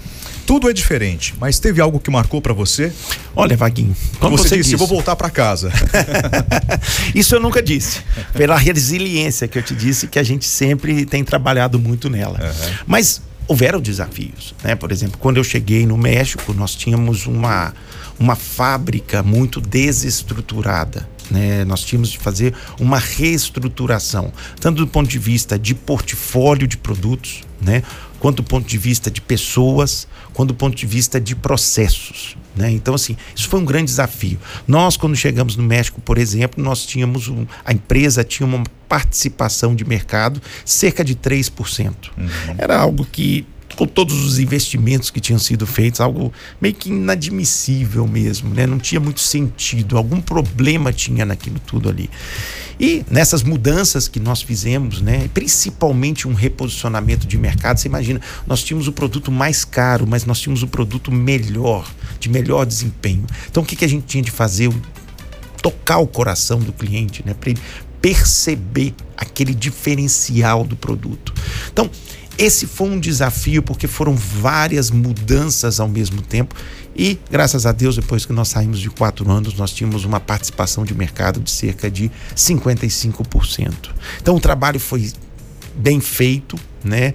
Tudo 0.47 0.69
é 0.69 0.73
diferente, 0.73 1.35
mas 1.39 1.59
teve 1.59 1.79
algo 1.79 1.99
que 1.99 2.09
marcou 2.09 2.41
pra 2.41 2.53
você? 2.53 2.91
Olha, 3.35 3.55
Vaguinho, 3.55 3.95
como 4.19 4.37
você, 4.37 4.49
você, 4.49 4.57
disse, 4.57 4.71
disse, 4.71 4.73
eu 4.73 4.79
vou 4.79 4.87
voltar 4.87 5.15
pra 5.15 5.29
casa. 5.29 5.71
Isso 7.15 7.35
eu 7.35 7.39
nunca 7.39 7.61
disse. 7.61 8.01
Pela 8.33 8.57
resiliência 8.57 9.47
que 9.47 9.57
eu 9.57 9.63
te 9.63 9.75
disse, 9.75 10.07
que 10.07 10.19
a 10.19 10.23
gente 10.23 10.45
sempre 10.45 11.05
tem 11.05 11.23
trabalhado 11.23 11.79
muito 11.79 12.09
nela. 12.09 12.39
Mas 12.85 13.21
houveram 13.47 13.79
desafios, 13.79 14.53
né? 14.63 14.75
Por 14.75 14.91
exemplo, 14.91 15.17
quando 15.17 15.37
eu 15.37 15.43
cheguei 15.43 15.85
no 15.85 15.97
México, 15.97 16.53
nós 16.53 16.75
tínhamos 16.75 17.25
uma, 17.25 17.73
uma 18.19 18.35
fábrica 18.35 19.23
muito 19.23 19.61
desestruturada. 19.61 21.12
Né? 21.33 21.65
Nós 21.65 21.83
tínhamos 21.83 22.09
de 22.09 22.19
fazer 22.19 22.53
uma 22.79 22.99
reestruturação, 22.99 24.31
tanto 24.59 24.77
do 24.77 24.87
ponto 24.87 25.09
de 25.09 25.17
vista 25.17 25.57
de 25.57 25.73
portfólio 25.73 26.67
de 26.67 26.77
produtos, 26.77 27.41
né? 27.59 27.81
quanto 28.19 28.37
do 28.37 28.43
ponto 28.43 28.67
de 28.67 28.77
vista 28.77 29.09
de 29.09 29.19
pessoas, 29.19 30.07
quanto 30.31 30.49
do 30.49 30.55
ponto 30.55 30.77
de 30.77 30.85
vista 30.85 31.19
de 31.19 31.35
processos. 31.35 32.37
Né? 32.55 32.69
Então, 32.69 32.93
assim, 32.93 33.17
isso 33.35 33.49
foi 33.49 33.59
um 33.59 33.65
grande 33.65 33.85
desafio. 33.85 34.39
Nós, 34.67 34.95
quando 34.95 35.15
chegamos 35.15 35.55
no 35.55 35.63
México, 35.63 35.99
por 35.99 36.19
exemplo, 36.19 36.63
nós 36.63 36.85
tínhamos 36.85 37.27
um, 37.27 37.47
a 37.65 37.73
empresa 37.73 38.23
tinha 38.23 38.45
uma 38.45 38.63
participação 38.87 39.75
de 39.75 39.83
mercado 39.83 40.39
cerca 40.63 41.03
de 41.03 41.15
3%. 41.15 42.11
Era 42.59 42.77
algo 42.77 43.03
que 43.11 43.43
com 43.75 43.85
todos 43.85 44.25
os 44.25 44.39
investimentos 44.39 45.09
que 45.09 45.19
tinham 45.19 45.39
sido 45.39 45.65
feitos, 45.65 45.99
algo 45.99 46.31
meio 46.61 46.73
que 46.73 46.89
inadmissível 46.89 48.07
mesmo, 48.07 48.53
né? 48.53 48.67
Não 48.67 48.77
tinha 48.77 48.99
muito 48.99 49.19
sentido, 49.19 49.97
algum 49.97 50.21
problema 50.21 50.91
tinha 50.93 51.25
naquilo 51.25 51.59
tudo 51.59 51.89
ali. 51.89 52.09
E 52.79 53.05
nessas 53.09 53.43
mudanças 53.43 54.07
que 54.07 54.19
nós 54.19 54.41
fizemos, 54.41 55.01
né, 55.01 55.29
principalmente 55.33 56.27
um 56.27 56.33
reposicionamento 56.33 57.27
de 57.27 57.37
mercado, 57.37 57.77
você 57.77 57.87
imagina, 57.87 58.19
nós 58.47 58.63
tínhamos 58.63 58.87
o 58.87 58.91
produto 58.91 59.31
mais 59.31 59.63
caro, 59.63 60.07
mas 60.07 60.25
nós 60.25 60.39
tínhamos 60.39 60.63
o 60.63 60.67
produto 60.67 61.11
melhor, 61.11 61.89
de 62.19 62.29
melhor 62.29 62.65
desempenho. 62.65 63.25
Então 63.49 63.63
o 63.63 63.65
que, 63.65 63.75
que 63.75 63.85
a 63.85 63.89
gente 63.89 64.05
tinha 64.05 64.23
de 64.23 64.31
fazer? 64.31 64.71
Tocar 65.61 65.99
o 65.99 66.07
coração 66.07 66.59
do 66.59 66.73
cliente, 66.73 67.23
né, 67.25 67.33
para 67.33 67.51
ele 67.51 67.61
perceber 68.01 68.93
aquele 69.15 69.53
diferencial 69.53 70.65
do 70.65 70.75
produto. 70.75 71.33
Então, 71.71 71.89
esse 72.37 72.65
foi 72.65 72.89
um 72.89 72.99
desafio 72.99 73.61
porque 73.61 73.87
foram 73.87 74.15
várias 74.15 74.89
mudanças 74.89 75.79
ao 75.79 75.87
mesmo 75.87 76.21
tempo 76.21 76.55
e 76.95 77.19
graças 77.29 77.65
a 77.65 77.71
Deus 77.71 77.95
depois 77.95 78.25
que 78.25 78.33
nós 78.33 78.47
saímos 78.49 78.79
de 78.79 78.89
quatro 78.89 79.29
anos 79.29 79.53
nós 79.55 79.71
tínhamos 79.71 80.03
uma 80.05 80.19
participação 80.19 80.83
de 80.83 80.93
mercado 80.93 81.39
de 81.39 81.51
cerca 81.51 81.89
de 81.89 82.11
55%. 82.35 83.73
Então 84.21 84.35
o 84.35 84.39
trabalho 84.39 84.79
foi 84.79 85.11
bem 85.75 85.99
feito, 85.99 86.57
né? 86.83 87.13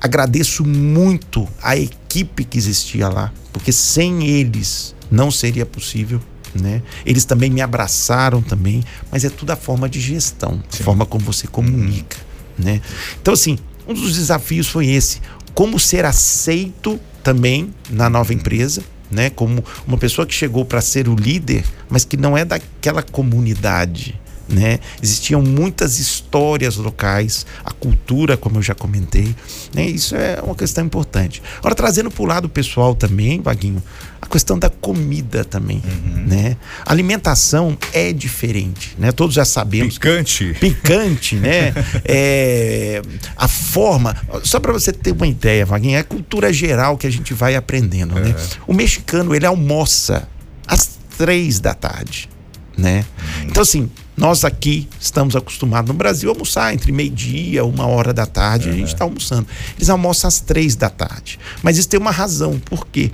Agradeço 0.00 0.64
muito 0.64 1.46
a 1.62 1.76
equipe 1.76 2.44
que 2.44 2.56
existia 2.56 3.08
lá 3.08 3.32
porque 3.52 3.72
sem 3.72 4.26
eles 4.26 4.94
não 5.10 5.30
seria 5.30 5.66
possível. 5.66 6.20
Né? 6.52 6.82
Eles 7.06 7.24
também 7.24 7.48
me 7.48 7.60
abraçaram 7.60 8.42
também, 8.42 8.82
mas 9.10 9.24
é 9.24 9.30
tudo 9.30 9.50
a 9.50 9.56
forma 9.56 9.88
de 9.88 10.00
gestão, 10.00 10.60
a 10.72 10.82
forma 10.82 11.06
como 11.06 11.24
você 11.24 11.46
comunica, 11.46 12.16
né? 12.58 12.80
Então 13.22 13.32
assim, 13.32 13.56
um 13.86 13.94
dos 13.94 14.14
desafios 14.14 14.68
foi 14.68 14.88
esse, 14.88 15.20
como 15.54 15.78
ser 15.78 16.04
aceito 16.04 17.00
também 17.22 17.72
na 17.88 18.08
nova 18.10 18.32
empresa, 18.32 18.82
né? 19.10 19.30
Como 19.30 19.64
uma 19.86 19.98
pessoa 19.98 20.26
que 20.26 20.34
chegou 20.34 20.64
para 20.64 20.80
ser 20.80 21.08
o 21.08 21.14
líder, 21.14 21.64
mas 21.88 22.04
que 22.04 22.16
não 22.16 22.36
é 22.36 22.44
daquela 22.44 23.02
comunidade, 23.02 24.19
né? 24.50 24.80
Existiam 25.02 25.40
muitas 25.40 25.98
histórias 25.98 26.76
locais, 26.76 27.46
a 27.64 27.70
cultura, 27.70 28.36
como 28.36 28.58
eu 28.58 28.62
já 28.62 28.74
comentei, 28.74 29.34
né? 29.72 29.84
Isso 29.84 30.16
é 30.16 30.40
uma 30.42 30.54
questão 30.54 30.84
importante. 30.84 31.42
Agora 31.58 31.74
trazendo 31.74 32.10
para 32.10 32.22
o 32.22 32.26
lado 32.26 32.48
pessoal 32.48 32.94
também, 32.94 33.40
Vaguinho, 33.40 33.82
a 34.20 34.26
questão 34.26 34.58
da 34.58 34.68
comida 34.68 35.44
também, 35.44 35.82
né? 36.26 36.56
A 36.84 36.92
alimentação 36.92 37.78
é 37.92 38.12
diferente, 38.12 38.94
né? 38.98 39.12
Todos 39.12 39.34
já 39.34 39.44
sabemos 39.44 39.94
Picante. 39.94 40.54
picante, 40.60 41.36
né? 41.36 41.72
É, 42.04 43.02
a 43.36 43.46
forma. 43.46 44.16
Só 44.42 44.58
para 44.58 44.72
você 44.72 44.92
ter 44.92 45.12
uma 45.12 45.26
ideia, 45.26 45.64
Vaguinho, 45.64 45.96
é 45.96 46.00
a 46.00 46.04
cultura 46.04 46.52
geral 46.52 46.96
que 46.96 47.06
a 47.06 47.10
gente 47.10 47.32
vai 47.32 47.54
aprendendo, 47.54 48.14
né? 48.14 48.34
O 48.66 48.74
mexicano, 48.74 49.34
ele 49.34 49.46
almoça 49.46 50.28
às 50.66 50.98
três 51.16 51.60
da 51.60 51.74
tarde, 51.74 52.28
né? 52.76 53.04
Então, 53.44 53.62
assim, 53.62 53.90
Nós 54.20 54.44
aqui 54.44 54.86
estamos 55.00 55.34
acostumados 55.34 55.88
no 55.88 55.94
Brasil 55.94 56.28
a 56.28 56.34
almoçar 56.34 56.74
entre 56.74 56.92
meio-dia, 56.92 57.64
uma 57.64 57.86
hora 57.86 58.12
da 58.12 58.26
tarde, 58.26 58.68
a 58.68 58.72
gente 58.72 58.88
está 58.88 59.02
almoçando. 59.02 59.46
Eles 59.78 59.88
almoçam 59.88 60.28
às 60.28 60.40
três 60.40 60.76
da 60.76 60.90
tarde. 60.90 61.38
Mas 61.62 61.78
isso 61.78 61.88
tem 61.88 61.98
uma 61.98 62.10
razão, 62.10 62.58
por 62.58 62.86
quê? 62.86 63.10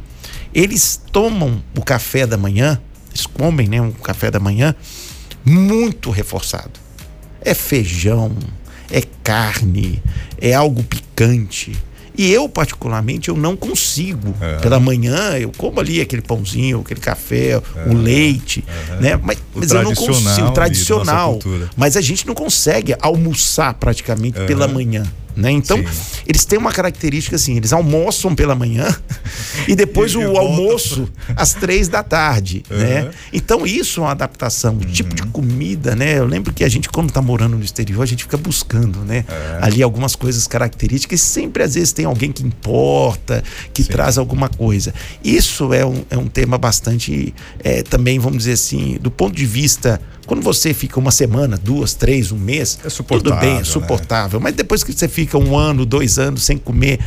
Eles 0.52 1.00
tomam 1.12 1.62
o 1.76 1.80
café 1.80 2.26
da 2.26 2.36
manhã, 2.36 2.80
eles 3.10 3.24
comem 3.24 3.68
né, 3.68 3.80
um 3.80 3.92
café 3.92 4.32
da 4.32 4.40
manhã 4.40 4.74
muito 5.44 6.10
reforçado. 6.10 6.72
É 7.40 7.54
feijão, 7.54 8.32
é 8.90 9.00
carne, 9.22 10.02
é 10.40 10.54
algo 10.54 10.82
picante. 10.82 11.80
E 12.16 12.32
eu, 12.32 12.48
particularmente, 12.48 13.28
eu 13.28 13.36
não 13.36 13.56
consigo. 13.56 14.34
É. 14.40 14.58
Pela 14.58 14.80
manhã, 14.80 15.36
eu 15.38 15.52
como 15.56 15.80
ali 15.80 16.00
aquele 16.00 16.22
pãozinho, 16.22 16.80
aquele 16.80 17.00
café, 17.00 17.60
o 17.86 17.94
leite, 17.94 18.64
né? 19.00 19.18
Mas, 19.22 19.38
mas 19.54 19.70
eu 19.70 19.82
não 19.82 19.94
consigo. 19.94 20.50
Tradicional. 20.52 21.38
Mas 21.76 21.96
a 21.96 22.00
gente 22.00 22.26
não 22.26 22.34
consegue 22.34 22.94
almoçar 23.00 23.74
praticamente 23.74 24.38
pela 24.46 24.66
manhã. 24.66 25.04
Né? 25.36 25.50
Então, 25.50 25.76
Sim. 25.76 26.22
eles 26.26 26.46
têm 26.46 26.58
uma 26.58 26.72
característica 26.72 27.36
assim: 27.36 27.56
eles 27.56 27.72
almoçam 27.72 28.34
pela 28.34 28.54
manhã 28.54 28.88
e 29.68 29.76
depois 29.76 30.12
E 30.12 30.16
o 30.16 30.36
almoço 30.38 31.08
às 31.36 31.52
três 31.52 31.88
da 31.88 32.02
tarde. 32.02 32.64
Né? 32.70 33.02
Uhum. 33.02 33.10
Então, 33.32 33.66
isso 33.66 34.00
é 34.00 34.04
uma 34.04 34.12
adaptação. 34.12 34.76
O 34.76 34.84
tipo 34.84 35.14
de 35.14 35.22
comida, 35.24 35.94
né? 35.94 36.18
Eu 36.18 36.26
lembro 36.26 36.54
que 36.54 36.64
a 36.64 36.68
gente, 36.68 36.88
quando 36.88 37.12
tá 37.12 37.20
morando 37.20 37.56
no 37.56 37.62
exterior, 37.62 38.02
a 38.02 38.06
gente 38.06 38.24
fica 38.24 38.38
buscando, 38.38 39.00
né? 39.00 39.24
É. 39.28 39.58
Ali 39.60 39.82
algumas 39.82 40.16
coisas 40.16 40.46
características. 40.46 41.20
E 41.20 41.22
sempre, 41.22 41.62
às 41.62 41.74
vezes, 41.74 41.92
tem 41.92 42.06
alguém 42.06 42.32
que 42.32 42.42
importa, 42.42 43.44
que 43.74 43.82
Sim. 43.82 43.92
traz 43.92 44.16
alguma 44.16 44.48
coisa. 44.48 44.94
Isso 45.22 45.74
é 45.74 45.84
um, 45.84 46.02
é 46.08 46.16
um 46.16 46.28
tema 46.28 46.56
bastante, 46.56 47.34
é, 47.62 47.82
também, 47.82 48.18
vamos 48.18 48.38
dizer 48.38 48.52
assim, 48.52 48.98
do 49.02 49.10
ponto 49.10 49.36
de 49.36 49.44
vista. 49.44 50.00
Quando 50.26 50.42
você 50.42 50.74
fica 50.74 50.98
uma 50.98 51.12
semana, 51.12 51.56
duas, 51.56 51.94
três, 51.94 52.32
um 52.32 52.36
mês, 52.36 52.78
É 52.84 52.88
tudo 52.90 53.34
bem, 53.36 53.54
né? 53.54 53.60
é 53.60 53.64
suportável. 53.64 54.40
Mas 54.40 54.54
depois 54.54 54.82
que 54.82 54.92
você 54.92 55.06
fica 55.06 55.38
um 55.38 55.56
ano, 55.56 55.86
dois 55.86 56.18
anos 56.18 56.42
sem 56.42 56.58
comer 56.58 56.98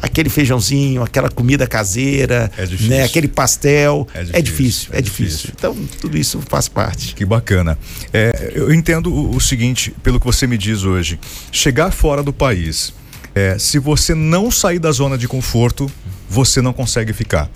aquele 0.00 0.28
feijãozinho, 0.28 1.02
aquela 1.02 1.28
comida 1.28 1.66
caseira, 1.66 2.50
É 2.56 2.64
difícil. 2.64 2.88
né, 2.90 3.02
aquele 3.02 3.26
pastel, 3.26 4.06
É 4.14 4.20
é 4.20 4.22
difícil, 4.22 4.42
difícil, 4.42 4.90
é 4.92 4.98
é 4.98 5.02
difícil. 5.02 5.26
difícil. 5.36 5.50
Então, 5.58 5.76
tudo 6.00 6.16
isso 6.16 6.40
faz 6.48 6.68
parte. 6.68 7.14
Que 7.14 7.24
bacana. 7.24 7.76
É, 8.12 8.52
eu 8.54 8.72
entendo 8.72 9.12
o, 9.12 9.34
o 9.36 9.40
seguinte, 9.40 9.92
pelo 10.02 10.20
que 10.20 10.26
você 10.26 10.46
me 10.46 10.56
diz 10.56 10.84
hoje. 10.84 11.18
Chegar 11.50 11.90
fora 11.90 12.22
do 12.22 12.32
país, 12.32 12.94
é, 13.34 13.58
se 13.58 13.78
você 13.80 14.14
não 14.14 14.50
sair 14.52 14.78
da 14.78 14.92
zona 14.92 15.18
de 15.18 15.26
conforto, 15.26 15.90
você 16.30 16.62
não 16.62 16.72
consegue 16.72 17.12
ficar. 17.12 17.50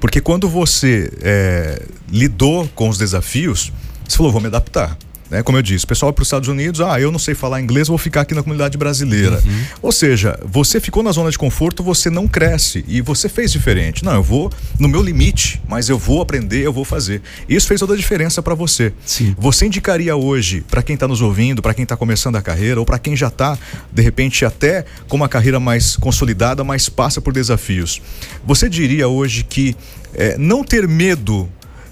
Porque 0.00 0.20
quando 0.20 0.48
você 0.48 1.10
é, 1.20 1.82
lidou 2.08 2.68
com 2.76 2.88
os 2.88 2.96
desafios, 2.96 3.72
você 4.08 4.16
falou, 4.16 4.32
vou 4.32 4.40
me 4.40 4.48
adaptar. 4.48 4.96
Né? 5.30 5.42
Como 5.42 5.58
eu 5.58 5.62
disse, 5.62 5.84
o 5.84 5.88
pessoal 5.88 6.10
vai 6.10 6.14
para 6.14 6.22
os 6.22 6.28
Estados 6.28 6.48
Unidos, 6.48 6.80
ah, 6.80 6.98
eu 7.00 7.12
não 7.12 7.18
sei 7.18 7.34
falar 7.34 7.60
inglês, 7.60 7.88
vou 7.88 7.98
ficar 7.98 8.22
aqui 8.22 8.34
na 8.34 8.42
comunidade 8.42 8.78
brasileira. 8.78 9.42
Ou 9.82 9.92
seja, 9.92 10.38
você 10.44 10.80
ficou 10.80 11.02
na 11.02 11.12
zona 11.12 11.30
de 11.30 11.38
conforto, 11.38 11.82
você 11.82 12.08
não 12.08 12.26
cresce 12.26 12.84
e 12.88 13.00
você 13.00 13.28
fez 13.28 13.52
diferente. 13.52 14.04
Não, 14.04 14.14
eu 14.14 14.22
vou 14.22 14.50
no 14.78 14.88
meu 14.88 15.02
limite, 15.02 15.60
mas 15.68 15.88
eu 15.88 15.98
vou 15.98 16.22
aprender, 16.22 16.64
eu 16.64 16.72
vou 16.72 16.84
fazer. 16.84 17.20
Isso 17.48 17.66
fez 17.66 17.80
toda 17.80 17.94
a 17.94 17.96
diferença 17.96 18.42
para 18.42 18.54
você. 18.54 18.92
Sim. 19.04 19.34
Você 19.38 19.66
indicaria 19.66 20.16
hoje, 20.16 20.64
para 20.68 20.82
quem 20.82 20.94
está 20.94 21.06
nos 21.06 21.20
ouvindo, 21.20 21.60
para 21.60 21.74
quem 21.74 21.82
está 21.82 21.96
começando 21.96 22.36
a 22.36 22.42
carreira, 22.42 22.80
ou 22.80 22.86
para 22.86 22.98
quem 22.98 23.14
já 23.14 23.28
está, 23.28 23.58
de 23.92 24.02
repente, 24.02 24.44
até 24.44 24.84
com 25.08 25.16
uma 25.16 25.28
carreira 25.28 25.60
mais 25.60 25.96
consolidada, 25.96 26.64
mas 26.64 26.88
passa 26.88 27.20
por 27.20 27.32
desafios. 27.32 28.00
Você 28.46 28.68
diria 28.68 29.08
hoje 29.08 29.44
que 29.44 29.76
eh, 30.14 30.36
não 30.38 30.64
ter 30.64 30.88
medo, 30.88 31.48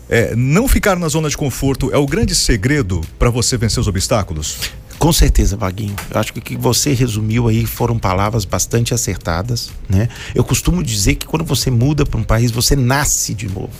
eh, 0.08 0.34
não 0.36 0.68
ficar 0.68 0.96
na 0.96 1.08
zona 1.08 1.28
de 1.28 1.36
conforto 1.36 1.92
é 1.92 1.96
o 1.96 2.06
grande 2.06 2.34
segredo 2.34 3.00
para 3.18 3.30
você 3.30 3.56
vencer 3.56 3.80
os 3.80 3.88
obstáculos? 3.88 4.58
Com 4.98 5.12
certeza, 5.12 5.56
Vaguinho. 5.56 5.94
Eu 6.10 6.20
acho 6.20 6.32
que 6.32 6.38
o 6.38 6.42
que 6.42 6.56
você 6.56 6.92
resumiu 6.92 7.48
aí 7.48 7.66
foram 7.66 7.98
palavras 7.98 8.44
bastante 8.44 8.94
acertadas, 8.94 9.70
né? 9.88 10.08
Eu 10.34 10.42
costumo 10.42 10.82
dizer 10.82 11.16
que 11.16 11.26
quando 11.26 11.44
você 11.44 11.70
muda 11.70 12.06
para 12.06 12.18
um 12.18 12.24
país, 12.24 12.50
você 12.50 12.74
nasce 12.74 13.34
de 13.34 13.46
novo. 13.46 13.72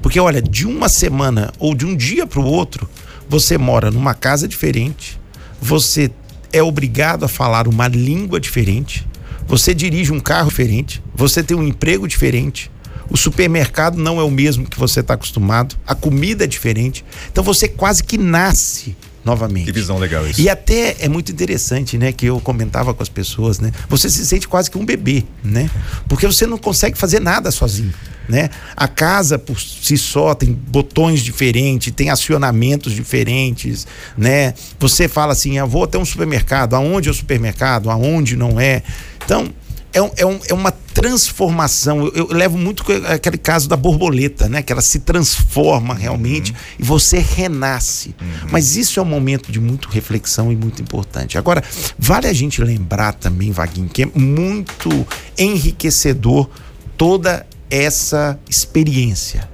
Porque 0.00 0.18
olha, 0.18 0.40
de 0.40 0.66
uma 0.66 0.88
semana 0.88 1.52
ou 1.58 1.74
de 1.74 1.84
um 1.84 1.94
dia 1.94 2.26
para 2.26 2.40
o 2.40 2.44
outro, 2.44 2.88
você 3.28 3.58
mora 3.58 3.90
numa 3.90 4.14
casa 4.14 4.48
diferente, 4.48 5.20
você 5.60 6.10
é 6.52 6.62
obrigado 6.62 7.24
a 7.24 7.28
falar 7.28 7.68
uma 7.68 7.88
língua 7.88 8.40
diferente, 8.40 9.06
você 9.46 9.74
dirige 9.74 10.12
um 10.12 10.20
carro 10.20 10.48
diferente, 10.48 11.02
você 11.14 11.42
tem 11.42 11.56
um 11.56 11.66
emprego 11.66 12.08
diferente, 12.08 12.70
o 13.10 13.16
supermercado 13.16 13.96
não 13.96 14.20
é 14.20 14.24
o 14.24 14.30
mesmo 14.30 14.66
que 14.66 14.78
você 14.78 15.00
está 15.00 15.14
acostumado, 15.14 15.76
a 15.86 15.94
comida 15.94 16.44
é 16.44 16.46
diferente. 16.46 17.04
Então 17.30 17.44
você 17.44 17.68
quase 17.68 18.02
que 18.02 18.18
nasce 18.18 18.96
novamente. 19.24 19.64
Que 19.64 19.72
visão 19.72 19.98
legal 19.98 20.26
isso. 20.28 20.40
E 20.40 20.48
até 20.48 20.96
é 21.00 21.08
muito 21.08 21.32
interessante, 21.32 21.96
né, 21.96 22.12
que 22.12 22.26
eu 22.26 22.38
comentava 22.40 22.92
com 22.92 23.02
as 23.02 23.08
pessoas, 23.08 23.58
né? 23.58 23.72
Você 23.88 24.10
se 24.10 24.24
sente 24.26 24.46
quase 24.46 24.70
que 24.70 24.76
um 24.76 24.84
bebê, 24.84 25.24
né? 25.42 25.70
Porque 26.06 26.26
você 26.26 26.46
não 26.46 26.58
consegue 26.58 26.98
fazer 26.98 27.20
nada 27.20 27.50
sozinho, 27.50 27.92
né? 28.28 28.50
A 28.76 28.86
casa 28.86 29.38
por 29.38 29.58
si 29.58 29.96
só 29.96 30.34
tem 30.34 30.52
botões 30.52 31.22
diferentes, 31.22 31.92
tem 31.92 32.10
acionamentos 32.10 32.92
diferentes, 32.92 33.86
né? 34.16 34.52
Você 34.78 35.08
fala 35.08 35.32
assim, 35.32 35.56
eu 35.56 35.66
vou 35.66 35.84
até 35.84 35.96
um 35.98 36.04
supermercado, 36.04 36.74
aonde 36.74 37.08
é 37.08 37.10
o 37.10 37.14
supermercado, 37.14 37.90
aonde 37.90 38.36
não 38.36 38.60
é. 38.60 38.82
Então, 39.24 39.50
é, 39.94 40.02
um- 40.02 40.10
é 40.16 40.26
um- 40.26 40.40
é 40.50 40.52
uma 40.54 40.70
transformação. 40.72 42.04
Eu, 42.06 42.12
eu 42.14 42.26
levo 42.36 42.58
muito 42.58 42.84
aquele 43.06 43.38
caso 43.38 43.68
da 43.68 43.76
borboleta, 43.76 44.48
né? 44.48 44.62
Que 44.62 44.72
ela 44.72 44.82
se 44.82 44.98
transforma 45.00 45.94
realmente 45.94 46.54
e 46.78 46.82
você 46.82 47.18
renasce. 47.18 48.14
Mas 48.50 48.76
isso 48.76 48.98
é 49.00 49.02
um 49.02 49.06
momento 49.06 49.50
de 49.50 49.60
muito 49.60 49.88
reflexão 49.88 50.50
e 50.52 50.56
muito 50.56 50.82
importante. 50.82 51.38
Agora, 51.38 51.62
vale 51.98 52.26
a 52.26 52.32
gente 52.32 52.60
lembrar 52.62 53.12
também, 53.14 53.50
Vaguinho, 53.52 53.88
que 53.88 54.02
é 54.02 54.06
muito 54.14 55.06
enriquecedor 55.38 56.48
toda 56.96 57.46
essa 57.70 58.38
experiência. 58.48 59.48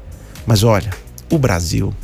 Mas 0.46 0.62
olha, 0.62 0.90
o 1.31 1.38
Brasil 1.38 1.94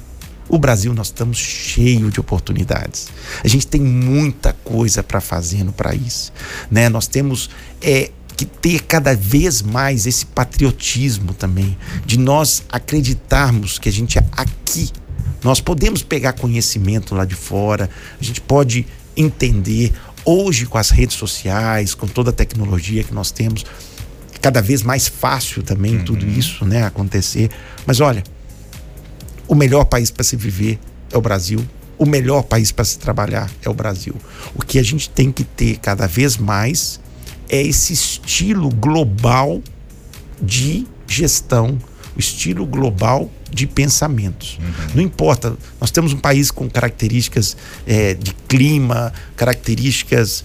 o 0.49 0.61
Brasil 0.61 0.94
nós 0.94 1.09
estamos 1.09 1.38
cheio 1.38 2.09
de 2.09 2.20
oportunidades. 2.20 3.09
A 3.42 3.49
gente 3.49 3.66
tem 3.66 3.81
muita 3.81 4.53
coisa 4.53 5.03
para 5.03 5.20
fazer 5.20 5.64
no 5.64 5.72
país, 5.72 6.33
né? 6.70 6.88
Nós 6.88 7.09
temos 7.09 7.51
é, 7.83 8.12
que 8.37 8.44
ter 8.44 8.83
cada 8.83 9.14
vez 9.14 9.62
mais 9.62 10.07
esse 10.07 10.27
patriotismo 10.27 11.33
também, 11.33 11.77
de 12.05 12.18
nós 12.18 12.62
acreditarmos 12.70 13.79
que 13.79 13.88
a 13.88 13.92
gente 13.92 14.18
é 14.18 14.27
aqui, 14.33 14.90
nós 15.42 15.61
podemos 15.61 16.03
pegar 16.03 16.33
conhecimento 16.35 17.14
lá 17.14 17.25
de 17.25 17.35
fora, 17.35 17.88
a 18.20 18.25
gente 18.25 18.40
pode 18.40 18.87
entender 19.16 19.92
hoje 20.25 20.66
com 20.66 20.77
as 20.77 20.90
redes 20.90 21.16
sociais, 21.16 21.94
com 21.94 22.07
toda 22.07 22.31
a 22.31 22.33
tecnologia 22.33 23.03
que 23.05 23.14
nós 23.14 23.31
temos, 23.31 23.64
cada 24.42 24.61
vez 24.61 24.83
mais 24.83 25.09
fácil 25.09 25.62
também 25.62 26.05
tudo 26.05 26.27
isso, 26.27 26.64
né, 26.64 26.85
acontecer. 26.85 27.51
Mas 27.87 28.01
olha, 28.01 28.22
o 29.49 29.55
melhor 29.55 29.85
país 29.85 30.11
para 30.11 30.25
se 30.25 30.37
viver 30.37 30.79
é 31.11 31.16
o 31.16 31.20
Brasil. 31.20 31.64
O 31.99 32.05
melhor 32.05 32.42
país 32.42 32.70
para 32.70 32.85
se 32.85 32.99
trabalhar 32.99 33.51
é 33.62 33.70
o 33.70 33.75
Brasil. 33.75 34.14
O 34.55 34.62
que 34.62 34.79
a 34.79 34.83
gente 34.83 35.09
tem 35.09 35.33
que 35.33 35.44
ter 35.44 35.79
cada 35.79 36.07
vez 36.07 36.37
mais 36.37 37.01
é 37.49 37.63
esse 37.63 37.93
estilo 37.93 38.69
global 38.71 39.63
de 40.41 40.87
gestão, 41.07 41.79
o 42.15 42.21
estilo 42.21 42.67
global 42.67 43.31
de 43.51 43.67
pensamentos. 43.67 44.59
Não 44.95 45.03
importa, 45.03 45.57
nós 45.81 45.91
temos 45.91 46.13
um 46.13 46.19
país 46.19 46.51
com 46.51 46.69
características 46.69 47.57
eh, 47.87 48.15
de 48.15 48.35
clima, 48.49 49.13
características 49.37 50.45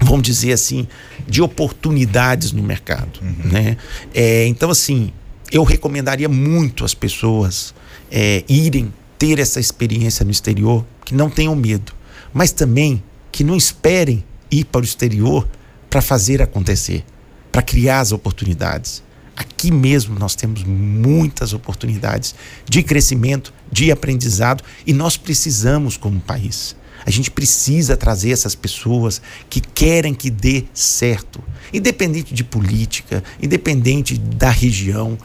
vamos 0.00 0.22
dizer 0.22 0.52
assim, 0.52 0.86
de 1.26 1.42
oportunidades 1.42 2.52
no 2.52 2.62
mercado. 2.62 3.20
Né? 3.44 3.76
É, 4.14 4.46
então, 4.46 4.70
assim, 4.70 5.10
eu 5.50 5.64
recomendaria 5.64 6.28
muito 6.28 6.84
as 6.84 6.94
pessoas 6.94 7.74
é, 8.10 8.44
irem 8.48 8.92
ter 9.18 9.38
essa 9.38 9.58
experiência 9.58 10.24
no 10.24 10.30
exterior, 10.30 10.84
que 11.04 11.14
não 11.14 11.30
tenham 11.30 11.56
medo, 11.56 11.92
mas 12.32 12.52
também 12.52 13.02
que 13.32 13.42
não 13.42 13.56
esperem 13.56 14.24
ir 14.50 14.64
para 14.64 14.82
o 14.82 14.84
exterior 14.84 15.48
para 15.96 16.02
fazer 16.02 16.42
acontecer, 16.42 17.02
para 17.50 17.62
criar 17.62 18.00
as 18.00 18.12
oportunidades. 18.12 19.02
Aqui 19.34 19.70
mesmo 19.70 20.18
nós 20.18 20.34
temos 20.34 20.62
muitas 20.62 21.54
oportunidades 21.54 22.34
de 22.68 22.82
crescimento, 22.82 23.50
de 23.72 23.90
aprendizado 23.90 24.62
e 24.86 24.92
nós 24.92 25.16
precisamos 25.16 25.96
como 25.96 26.20
país. 26.20 26.76
A 27.06 27.10
gente 27.10 27.30
precisa 27.30 27.96
trazer 27.96 28.30
essas 28.30 28.54
pessoas 28.54 29.22
que 29.48 29.58
querem 29.58 30.12
que 30.12 30.28
dê 30.28 30.64
certo, 30.74 31.42
independente 31.72 32.34
de 32.34 32.44
política, 32.44 33.24
independente 33.42 34.18
da 34.18 34.50
região. 34.50 35.16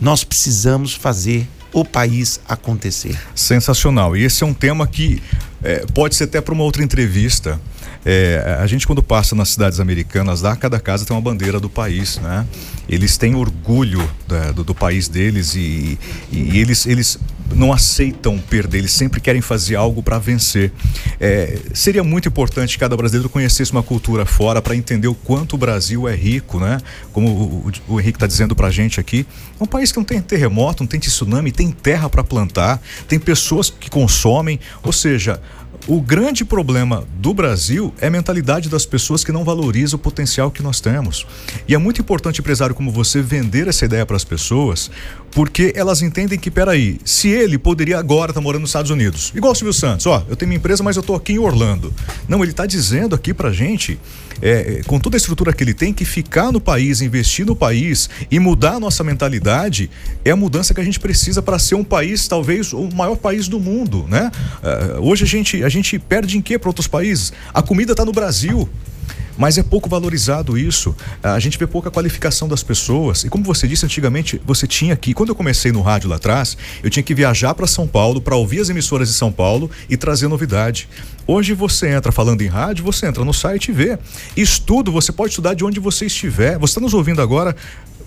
Nós 0.00 0.24
precisamos 0.24 0.94
fazer 0.94 1.46
o 1.70 1.84
país 1.84 2.40
acontecer. 2.48 3.14
Sensacional. 3.34 4.16
E 4.16 4.24
esse 4.24 4.42
é 4.42 4.46
um 4.46 4.54
tema 4.54 4.86
que 4.86 5.22
é, 5.62 5.84
pode 5.92 6.14
ser 6.14 6.24
até 6.24 6.40
para 6.40 6.54
uma 6.54 6.64
outra 6.64 6.82
entrevista. 6.82 7.60
É, 8.04 8.58
a 8.60 8.66
gente, 8.66 8.86
quando 8.86 9.02
passa 9.02 9.34
nas 9.34 9.48
cidades 9.50 9.80
americanas, 9.80 10.42
lá 10.42 10.54
cada 10.54 10.78
casa 10.78 11.06
tem 11.06 11.14
uma 11.16 11.22
bandeira 11.22 11.58
do 11.58 11.70
país, 11.70 12.18
né? 12.18 12.46
Eles 12.88 13.16
têm 13.16 13.34
orgulho 13.34 14.08
da- 14.28 14.52
do, 14.52 14.62
do 14.62 14.74
país 14.74 15.08
deles 15.08 15.54
e, 15.54 15.98
e 16.30 16.58
eles, 16.58 16.84
eles 16.86 17.18
não 17.54 17.72
aceitam 17.72 18.38
perder, 18.38 18.78
eles 18.78 18.92
sempre 18.92 19.20
querem 19.20 19.40
fazer 19.40 19.76
algo 19.76 20.02
para 20.02 20.18
vencer. 20.18 20.72
É, 21.20 21.58
seria 21.72 22.02
muito 22.04 22.28
importante 22.28 22.74
que 22.74 22.80
cada 22.80 22.96
brasileiro 22.96 23.28
conhecesse 23.28 23.72
uma 23.72 23.82
cultura 23.82 24.26
fora 24.26 24.60
para 24.60 24.74
entender 24.76 25.08
o 25.08 25.14
quanto 25.14 25.54
o 25.54 25.58
Brasil 25.58 26.08
é 26.08 26.14
rico, 26.14 26.58
né? 26.60 26.78
Como 27.12 27.28
o, 27.28 27.72
o, 27.88 27.94
o 27.94 28.00
Henrique 28.00 28.16
está 28.16 28.26
dizendo 28.26 28.54
para 28.54 28.68
a 28.68 28.70
gente 28.70 29.00
aqui. 29.00 29.26
É 29.58 29.62
um 29.62 29.66
país 29.66 29.90
que 29.92 29.98
não 29.98 30.04
tem 30.04 30.20
terremoto, 30.20 30.82
não 30.82 30.88
tem 30.88 31.00
tsunami, 31.00 31.52
tem 31.52 31.70
terra 31.70 32.08
para 32.10 32.22
plantar, 32.24 32.82
tem 33.08 33.18
pessoas 33.18 33.70
que 33.70 33.88
consomem, 33.88 34.58
ou 34.82 34.92
seja, 34.92 35.40
o 35.86 36.00
grande 36.00 36.46
problema 36.46 37.04
do 37.18 37.34
Brasil 37.34 37.92
é 38.00 38.06
a 38.06 38.10
mentalidade 38.10 38.70
das 38.70 38.86
pessoas 38.86 39.22
que 39.22 39.30
não 39.30 39.44
valorizam 39.44 39.98
o 39.98 40.02
potencial 40.02 40.50
que 40.50 40.62
nós 40.62 40.80
temos. 40.80 41.26
E 41.68 41.74
é 41.74 41.78
muito 41.78 42.00
importante, 42.00 42.40
empresário 42.40 42.74
como 42.74 42.90
você, 42.90 43.20
vender 43.20 43.68
essa 43.68 43.84
ideia 43.84 44.06
para 44.06 44.16
as 44.16 44.24
pessoas, 44.24 44.90
porque 45.34 45.72
elas 45.74 46.00
entendem 46.00 46.38
que, 46.38 46.50
peraí, 46.50 46.98
se 47.04 47.28
ele 47.28 47.58
poderia 47.58 47.98
agora 47.98 48.30
estar 48.30 48.40
tá 48.40 48.44
morando 48.44 48.62
nos 48.62 48.70
Estados 48.70 48.90
Unidos, 48.90 49.32
igual 49.34 49.52
o 49.52 49.54
Silvio 49.54 49.72
Santos, 49.74 50.06
ó, 50.06 50.24
eu 50.28 50.36
tenho 50.36 50.48
minha 50.48 50.58
empresa, 50.58 50.82
mas 50.82 50.94
eu 50.94 51.00
estou 51.00 51.16
aqui 51.16 51.32
em 51.32 51.38
Orlando. 51.38 51.92
Não, 52.28 52.42
ele 52.42 52.52
está 52.52 52.64
dizendo 52.64 53.16
aqui 53.16 53.34
pra 53.34 53.52
gente, 53.52 53.98
é, 54.40 54.80
com 54.86 55.00
toda 55.00 55.16
a 55.16 55.18
estrutura 55.18 55.52
que 55.52 55.64
ele 55.64 55.74
tem, 55.74 55.92
que 55.92 56.04
ficar 56.04 56.52
no 56.52 56.60
país, 56.60 57.00
investir 57.00 57.44
no 57.44 57.56
país 57.56 58.08
e 58.30 58.38
mudar 58.38 58.74
a 58.74 58.80
nossa 58.80 59.02
mentalidade 59.02 59.90
é 60.24 60.30
a 60.30 60.36
mudança 60.36 60.72
que 60.72 60.80
a 60.80 60.84
gente 60.84 61.00
precisa 61.00 61.42
para 61.42 61.58
ser 61.58 61.74
um 61.74 61.84
país, 61.84 62.28
talvez, 62.28 62.72
o 62.72 62.88
maior 62.94 63.16
país 63.16 63.48
do 63.48 63.58
mundo, 63.58 64.06
né? 64.08 64.30
Uh, 64.62 65.02
hoje 65.02 65.24
a 65.24 65.26
gente, 65.26 65.64
a 65.64 65.68
gente 65.68 65.98
perde 65.98 66.38
em 66.38 66.42
quê 66.42 66.58
para 66.58 66.68
outros 66.68 66.86
países? 66.86 67.32
A 67.52 67.60
comida 67.60 67.92
está 67.92 68.04
no 68.04 68.12
Brasil 68.12 68.68
mas 69.36 69.58
é 69.58 69.62
pouco 69.62 69.88
valorizado 69.88 70.56
isso. 70.56 70.94
A 71.22 71.38
gente 71.38 71.58
vê 71.58 71.66
pouca 71.66 71.90
qualificação 71.90 72.48
das 72.48 72.62
pessoas. 72.62 73.24
E 73.24 73.28
como 73.28 73.44
você 73.44 73.66
disse, 73.66 73.84
antigamente 73.84 74.40
você 74.44 74.66
tinha 74.66 74.96
que, 74.96 75.14
quando 75.14 75.30
eu 75.30 75.34
comecei 75.34 75.72
no 75.72 75.82
rádio 75.82 76.08
lá 76.08 76.16
atrás, 76.16 76.56
eu 76.82 76.90
tinha 76.90 77.02
que 77.02 77.14
viajar 77.14 77.54
para 77.54 77.66
São 77.66 77.86
Paulo 77.86 78.20
para 78.20 78.36
ouvir 78.36 78.60
as 78.60 78.68
emissoras 78.68 79.08
de 79.08 79.14
São 79.14 79.32
Paulo 79.32 79.70
e 79.88 79.96
trazer 79.96 80.28
novidade. 80.28 80.88
Hoje 81.26 81.54
você 81.54 81.88
entra 81.88 82.12
falando 82.12 82.42
em 82.42 82.46
rádio, 82.46 82.84
você 82.84 83.06
entra 83.06 83.24
no 83.24 83.32
site 83.32 83.68
e 83.68 83.72
vê. 83.72 83.98
Estudo, 84.36 84.92
você 84.92 85.10
pode 85.10 85.30
estudar 85.30 85.54
de 85.54 85.64
onde 85.64 85.80
você 85.80 86.06
estiver. 86.06 86.58
Você 86.58 86.72
está 86.72 86.80
nos 86.80 86.92
ouvindo 86.92 87.22
agora, 87.22 87.56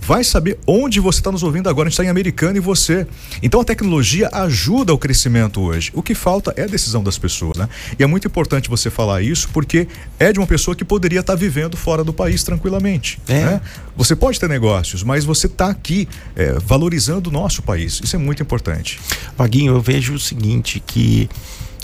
vai 0.07 0.23
saber 0.23 0.57
onde 0.65 1.01
você 1.01 1.19
está 1.19 1.29
nos 1.29 1.43
ouvindo 1.43 1.67
agora. 1.67 1.87
A 1.87 1.89
gente 1.89 1.95
está 1.95 2.05
em 2.05 2.07
Americana 2.07 2.57
e 2.57 2.61
você. 2.61 3.05
Então 3.43 3.59
a 3.59 3.63
tecnologia 3.65 4.29
ajuda 4.31 4.93
o 4.93 4.97
crescimento 4.97 5.59
hoje. 5.59 5.91
O 5.93 6.01
que 6.01 6.15
falta 6.15 6.53
é 6.55 6.63
a 6.63 6.65
decisão 6.65 7.03
das 7.03 7.17
pessoas, 7.17 7.57
né? 7.57 7.67
E 7.99 8.03
é 8.03 8.07
muito 8.07 8.25
importante 8.25 8.69
você 8.69 8.89
falar 8.89 9.21
isso 9.21 9.49
porque 9.51 9.85
é 10.17 10.31
de 10.31 10.39
uma 10.39 10.47
pessoa 10.47 10.73
que 10.73 10.85
poderia 10.85 11.19
estar 11.19 11.33
tá 11.33 11.37
vivendo 11.37 11.75
fora 11.75 12.05
do 12.05 12.13
país 12.13 12.41
tranquilamente. 12.41 13.19
É. 13.27 13.33
Né? 13.33 13.61
Você 13.97 14.15
pode 14.15 14.39
ter 14.39 14.47
negócios, 14.47 15.03
mas 15.03 15.25
você 15.25 15.47
está 15.47 15.67
aqui 15.67 16.07
é, 16.37 16.53
valorizando 16.53 17.29
o 17.29 17.33
nosso 17.33 17.61
país. 17.61 17.99
Isso 18.01 18.15
é 18.15 18.19
muito 18.19 18.41
importante. 18.41 18.97
Vaguinho, 19.37 19.73
eu 19.73 19.81
vejo 19.81 20.13
o 20.13 20.19
seguinte: 20.19 20.81
que 20.87 21.29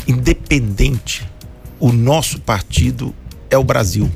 independente, 0.07 1.29
o 1.77 1.91
nosso 1.91 2.39
partido 2.39 3.13
é 3.49 3.57
o 3.57 3.63
Brasil. 3.65 4.09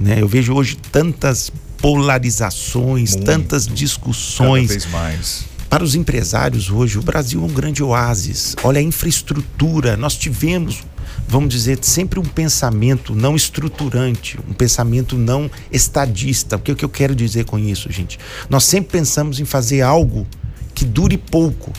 Né? 0.00 0.16
Eu 0.20 0.26
vejo 0.26 0.52
hoje 0.54 0.76
tantas 0.90 1.52
polarizações, 1.80 3.12
Muito. 3.12 3.26
tantas 3.26 3.66
discussões. 3.66 4.68
Cada 4.68 4.80
vez 4.80 4.86
mais. 4.90 5.44
Para 5.68 5.84
os 5.84 5.94
empresários 5.94 6.70
hoje, 6.70 6.98
o 6.98 7.02
Brasil 7.02 7.42
é 7.42 7.44
um 7.44 7.52
grande 7.52 7.82
oásis. 7.82 8.56
Olha 8.62 8.80
a 8.80 8.82
infraestrutura. 8.82 9.98
Nós 9.98 10.16
tivemos, 10.16 10.82
vamos 11.28 11.52
dizer, 11.52 11.78
sempre 11.82 12.18
um 12.18 12.24
pensamento 12.24 13.14
não 13.14 13.36
estruturante, 13.36 14.38
um 14.48 14.54
pensamento 14.54 15.16
não 15.16 15.50
estadista. 15.70 16.56
O 16.56 16.58
que, 16.58 16.72
é 16.72 16.74
que 16.74 16.84
eu 16.84 16.88
quero 16.88 17.14
dizer 17.14 17.44
com 17.44 17.58
isso, 17.58 17.92
gente? 17.92 18.18
Nós 18.48 18.64
sempre 18.64 18.92
pensamos 18.92 19.40
em 19.40 19.44
fazer 19.44 19.82
algo 19.82 20.26
que 20.74 20.86
dure 20.86 21.18
pouco. 21.18 21.70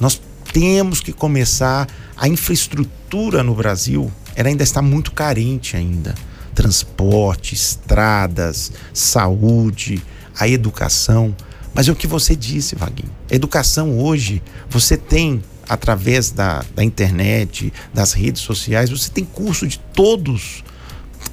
Nós 0.00 0.20
temos 0.52 1.00
que 1.00 1.12
começar. 1.12 1.86
A 2.16 2.28
infraestrutura 2.28 3.42
no 3.42 3.54
Brasil, 3.54 4.10
ela 4.34 4.48
ainda 4.48 4.62
está 4.62 4.80
muito 4.80 5.12
carente 5.12 5.76
ainda 5.76 6.14
transporte, 6.54 7.54
estradas, 7.54 8.72
saúde, 8.92 10.02
a 10.38 10.48
educação. 10.48 11.34
Mas 11.74 11.88
é 11.88 11.92
o 11.92 11.96
que 11.96 12.06
você 12.06 12.36
disse, 12.36 12.76
Vaguinho. 12.76 13.10
educação 13.28 13.98
hoje, 13.98 14.42
você 14.70 14.96
tem, 14.96 15.42
através 15.68 16.30
da, 16.30 16.64
da 16.74 16.84
internet, 16.84 17.72
das 17.92 18.12
redes 18.12 18.42
sociais, 18.42 18.90
você 18.90 19.10
tem 19.10 19.24
curso 19.24 19.66
de 19.66 19.78
todos, 19.92 20.62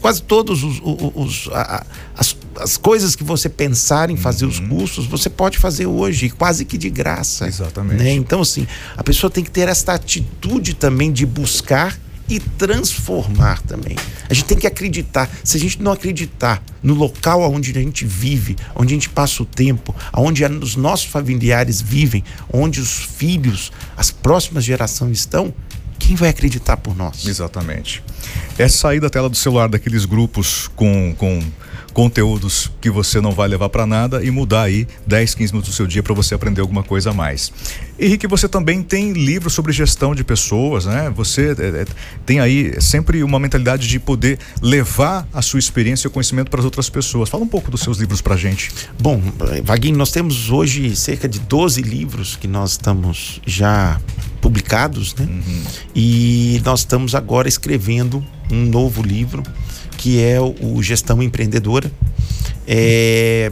quase 0.02 0.24
todos 0.24 0.64
os, 0.64 0.82
os, 0.84 1.12
os 1.14 1.50
a, 1.54 1.86
as, 2.18 2.36
as 2.60 2.76
coisas 2.76 3.16
que 3.16 3.24
você 3.24 3.48
pensar 3.48 4.10
em 4.10 4.18
fazer 4.18 4.46
uhum. 4.46 4.52
os 4.52 4.60
cursos, 4.60 5.06
você 5.06 5.30
pode 5.30 5.60
fazer 5.60 5.86
hoje, 5.86 6.32
quase 6.32 6.66
que 6.66 6.78
de 6.78 6.90
graça. 6.90 7.48
Exatamente. 7.48 8.02
Né? 8.02 8.14
Então, 8.14 8.42
assim, 8.42 8.68
a 8.98 9.04
pessoa 9.04 9.30
tem 9.30 9.44
que 9.44 9.52
ter 9.52 9.68
esta 9.68 9.94
atitude 9.94 10.74
também 10.74 11.12
de 11.12 11.26
buscar 11.26 12.00
e 12.32 12.39
transformar 12.39 13.62
também. 13.63 13.98
A 14.30 14.34
gente 14.34 14.46
tem 14.46 14.58
que 14.58 14.65
acreditar. 14.65 15.30
Se 15.44 15.58
a 15.58 15.60
gente 15.60 15.82
não 15.82 15.91
acreditar 15.91 16.63
no 16.82 16.94
local 16.94 17.41
onde 17.52 17.72
a 17.72 17.82
gente 17.82 18.06
vive, 18.06 18.56
onde 18.74 18.94
a 18.94 18.96
gente 18.96 19.10
passa 19.10 19.44
o 19.44 19.46
tempo, 19.46 19.94
onde 20.13 20.46
os 20.46 20.78
nossos 20.78 21.08
familiares 21.08 21.82
vivem, 21.82 22.24
onde 22.52 22.80
os 22.80 23.04
filhos, 23.04 23.70
as 23.98 24.12
próximas 24.12 24.63
gerações 24.63 25.20
estão, 25.20 25.54
quem 26.00 26.15
vai 26.15 26.30
acreditar 26.30 26.78
por 26.78 26.96
nós? 26.96 27.28
Exatamente. 27.28 28.02
É 28.58 28.70
sair 28.70 29.02
da 29.02 29.10
tela 29.10 29.30
do 29.30 29.36
celular 29.36 29.67
daqueles 29.67 30.06
grupos 30.06 30.70
com, 30.74 31.13
com 31.17 31.44
conteúdos 31.93 32.71
que 32.80 32.89
você 32.89 33.19
não 33.21 33.32
vai 33.32 33.47
levar 33.47 33.69
para 33.69 33.86
nada 33.86 34.23
e 34.23 34.32
mudar 34.32 34.63
aí 34.63 34.88
10, 35.06 35.36
15 35.36 35.54
minutos 35.54 35.71
do 35.71 35.75
seu 35.75 35.88
dia 35.88 36.01
para 36.01 36.13
você 36.13 36.34
aprender 36.34 36.62
alguma 36.62 36.84
coisa 36.84 37.12
a 37.12 37.13
mais. 37.13 37.51
Henrique, 37.99 38.27
você 38.27 38.47
também 38.47 38.82
tem 38.82 39.12
livros 39.13 39.54
sobre 39.54 39.71
gestão 39.71 40.15
de 40.15 40.23
pessoas, 40.23 40.86
né? 40.86 41.12
Você 41.15 41.56
é, 41.58 41.82
é, 41.82 41.86
tem 42.25 42.39
aí 42.39 42.82
sempre 42.82 43.23
uma 43.23 43.39
mentalidade 43.39 43.88
de 43.88 43.99
poder 43.99 44.39
levar 44.62 45.27
a 45.34 45.41
sua 45.41 45.60
experiência 45.60 46.08
e 46.08 46.10
o 46.10 46.12
conhecimento 46.12 46.49
para 46.49 46.60
as 46.60 46.65
outras 46.65 46.89
pessoas. 46.89 47.30
Fala 47.30 47.43
um 47.43 47.47
pouco 47.47 47.69
dos 47.69 47.82
seus 47.82 47.97
livros 47.97 48.21
para 48.21 48.36
gente. 48.36 48.71
Bom, 48.99 49.21
Vaguinho, 49.63 49.97
nós 49.97 50.12
temos 50.12 50.49
hoje 50.49 50.95
cerca 50.95 51.27
de 51.27 51.39
12 51.39 51.82
livros 51.82 52.36
que 52.36 52.47
nós 52.47 52.71
estamos 52.71 53.39
já 53.45 53.99
publicados, 54.41 55.13
né? 55.15 55.25
Uhum. 55.30 55.63
E 55.95 56.62
nós 56.65 56.80
estamos 56.80 57.13
agora 57.13 57.47
escrevendo 57.47 58.25
um 58.51 58.65
novo 58.65 59.04
livro 59.04 59.43
que 60.02 60.20
é 60.20 60.42
o 60.42 60.82
Gestão 60.82 61.22
Empreendedora, 61.22 61.92
é, 62.68 63.52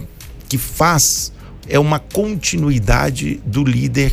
que 0.50 0.58
faz 0.58 1.32
é 1.68 1.78
uma 1.78 2.00
continuidade 2.00 3.40
do 3.46 3.64
líder 3.64 4.12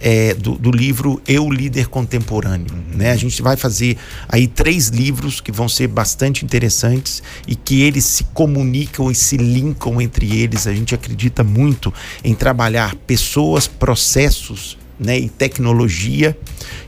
é, 0.00 0.32
do, 0.32 0.54
do, 0.54 0.70
livro 0.70 1.20
Eu 1.28 1.50
Líder 1.50 1.88
Contemporâneo. 1.88 2.72
Uhum. 2.72 2.96
Né? 2.96 3.10
A 3.10 3.16
gente 3.16 3.42
vai 3.42 3.58
fazer 3.58 3.98
aí 4.26 4.46
três 4.46 4.88
livros 4.88 5.42
que 5.42 5.52
vão 5.52 5.68
ser 5.68 5.88
bastante 5.88 6.42
interessantes 6.42 7.22
e 7.46 7.54
que 7.54 7.82
eles 7.82 8.06
se 8.06 8.24
comunicam 8.24 9.10
e 9.10 9.14
se 9.14 9.36
linkam 9.36 10.00
entre 10.00 10.40
eles. 10.40 10.66
A 10.66 10.72
gente 10.72 10.94
acredita 10.94 11.44
muito 11.44 11.92
em 12.22 12.34
trabalhar 12.34 12.94
pessoas, 13.06 13.66
processos 13.66 14.78
né, 14.98 15.18
e 15.18 15.28
tecnologia. 15.28 16.36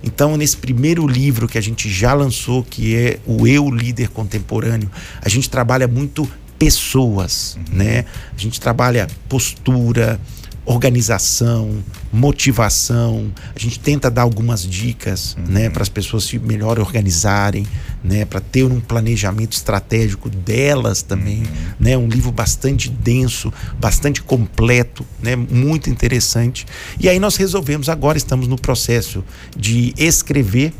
Então, 0.02 0.36
nesse 0.36 0.56
primeiro 0.56 1.06
livro 1.06 1.48
que 1.48 1.58
a 1.58 1.60
gente 1.60 1.88
já 1.90 2.14
lançou, 2.14 2.62
que 2.62 2.94
é 2.94 3.18
o 3.26 3.46
Eu 3.46 3.70
Líder 3.70 4.08
Contemporâneo, 4.08 4.90
a 5.20 5.28
gente 5.28 5.50
trabalha 5.50 5.88
muito 5.88 6.28
pessoas, 6.58 7.56
uhum. 7.56 7.76
né? 7.76 8.04
A 8.34 8.38
gente 8.38 8.60
trabalha 8.60 9.06
postura, 9.28 10.18
organização, 10.66 11.82
motivação. 12.12 13.32
A 13.54 13.58
gente 13.58 13.78
tenta 13.78 14.10
dar 14.10 14.22
algumas 14.22 14.66
dicas, 14.66 15.36
uhum. 15.38 15.44
né, 15.46 15.70
para 15.70 15.82
as 15.82 15.88
pessoas 15.88 16.24
se 16.24 16.38
melhor 16.40 16.80
organizarem, 16.80 17.64
né, 18.02 18.24
para 18.24 18.40
ter 18.40 18.64
um 18.64 18.80
planejamento 18.80 19.52
estratégico 19.52 20.28
delas 20.28 21.02
também, 21.02 21.38
uhum. 21.38 21.44
né? 21.78 21.96
Um 21.96 22.08
livro 22.08 22.32
bastante 22.32 22.90
denso, 22.90 23.52
bastante 23.78 24.20
completo, 24.20 25.06
né, 25.22 25.36
muito 25.36 25.88
interessante. 25.88 26.66
E 26.98 27.08
aí 27.08 27.20
nós 27.20 27.36
resolvemos 27.36 27.88
agora 27.88 28.18
estamos 28.18 28.48
no 28.48 28.56
processo 28.56 29.24
de 29.56 29.94
escrever 29.96 30.74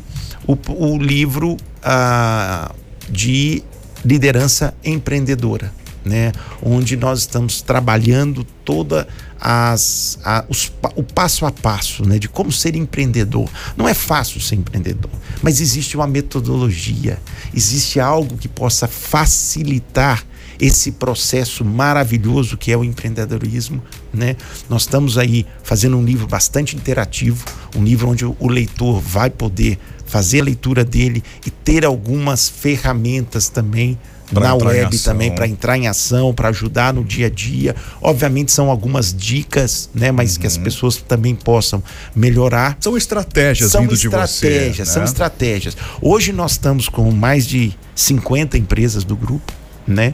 o, 0.45 0.57
o 0.73 0.97
livro 0.97 1.55
ah, 1.81 2.73
de 3.09 3.63
liderança 4.03 4.73
empreendedora 4.83 5.71
né? 6.07 6.31
Onde 6.63 6.95
nós 6.95 7.19
estamos 7.19 7.61
trabalhando 7.61 8.43
toda 8.65 9.07
as, 9.39 10.19
a, 10.23 10.45
os, 10.49 10.71
o 10.95 11.03
passo 11.03 11.45
a 11.45 11.51
passo, 11.51 12.07
né? 12.07 12.19
De 12.19 12.27
como 12.27 12.51
ser 12.51 12.75
empreendedor. 12.75 13.49
Não 13.75 13.87
é 13.87 13.93
fácil 13.93 14.41
ser 14.41 14.55
empreendedor, 14.55 15.11
mas 15.41 15.61
existe 15.61 15.95
uma 15.95 16.07
metodologia, 16.07 17.19
existe 17.53 17.99
algo 17.99 18.37
que 18.37 18.47
possa 18.47 18.87
facilitar 18.87 20.23
esse 20.59 20.91
processo 20.91 21.63
maravilhoso 21.63 22.57
que 22.57 22.71
é 22.71 22.77
o 22.77 22.83
empreendedorismo, 22.83 23.81
né? 24.13 24.35
Nós 24.69 24.83
estamos 24.83 25.17
aí 25.17 25.45
fazendo 25.63 25.97
um 25.97 26.03
livro 26.03 26.27
bastante 26.27 26.75
interativo, 26.75 27.45
um 27.75 27.83
livro 27.83 28.09
onde 28.09 28.25
o 28.25 28.47
leitor 28.47 28.99
vai 28.99 29.29
poder 29.29 29.77
fazer 30.05 30.41
a 30.41 30.45
leitura 30.45 30.83
dele 30.83 31.23
e 31.45 31.51
ter 31.51 31.85
algumas 31.85 32.49
ferramentas 32.49 33.49
também 33.49 33.99
Pra 34.33 34.49
na 34.49 34.55
web 34.55 34.97
também 34.99 35.33
para 35.33 35.47
entrar 35.47 35.77
em 35.77 35.87
ação, 35.87 36.33
para 36.33 36.49
ajudar 36.49 36.93
no 36.93 37.03
dia 37.03 37.27
a 37.27 37.29
dia. 37.29 37.75
Obviamente 38.01 38.51
são 38.51 38.69
algumas 38.69 39.13
dicas, 39.15 39.89
né, 39.95 40.11
mas 40.11 40.37
que 40.37 40.45
Uhum. 40.45 40.51
as 40.51 40.57
pessoas 40.57 40.97
também 40.97 41.33
possam 41.33 41.81
melhorar. 42.15 42.77
São 42.79 42.97
estratégias 42.97 43.71
São 43.71 43.81
vindo 43.81 43.95
de 43.95 44.07
você. 44.09 44.47
estratégias, 44.47 44.89
são 44.89 45.01
né? 45.01 45.07
estratégias. 45.07 45.77
Hoje 46.01 46.33
nós 46.33 46.51
estamos 46.51 46.89
com 46.89 47.09
mais 47.11 47.47
de 47.47 47.71
50 47.95 48.57
empresas 48.57 49.03
do 49.03 49.15
grupo, 49.15 49.53
né? 49.87 50.13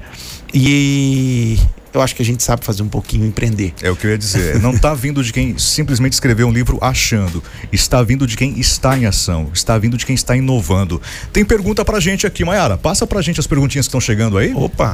E 0.53 1.57
eu 1.93 2.01
acho 2.01 2.15
que 2.15 2.21
a 2.21 2.25
gente 2.25 2.41
sabe 2.41 2.65
fazer 2.65 2.81
um 2.83 2.89
pouquinho 2.89 3.25
empreender. 3.25 3.73
É 3.81 3.89
o 3.89 3.95
que 3.95 4.07
eu 4.07 4.11
ia 4.11 4.17
dizer. 4.17 4.59
Não 4.59 4.71
está 4.71 4.93
vindo 4.93 5.23
de 5.23 5.31
quem 5.31 5.57
simplesmente 5.57 6.13
escreveu 6.13 6.47
um 6.47 6.51
livro 6.51 6.77
achando. 6.81 7.43
Está 7.71 8.01
vindo 8.01 8.25
de 8.25 8.35
quem 8.35 8.59
está 8.59 8.97
em 8.97 9.05
ação. 9.05 9.49
Está 9.53 9.77
vindo 9.77 9.97
de 9.97 10.05
quem 10.05 10.15
está 10.15 10.35
inovando. 10.35 11.01
Tem 11.31 11.45
pergunta 11.45 11.85
pra 11.85 11.99
gente 11.99 12.25
aqui, 12.25 12.43
Mayara. 12.43 12.77
Passa 12.77 13.05
pra 13.05 13.21
gente 13.21 13.39
as 13.39 13.47
perguntinhas 13.47 13.85
que 13.85 13.89
estão 13.89 14.01
chegando 14.01 14.37
aí. 14.37 14.53
Opa, 14.53 14.87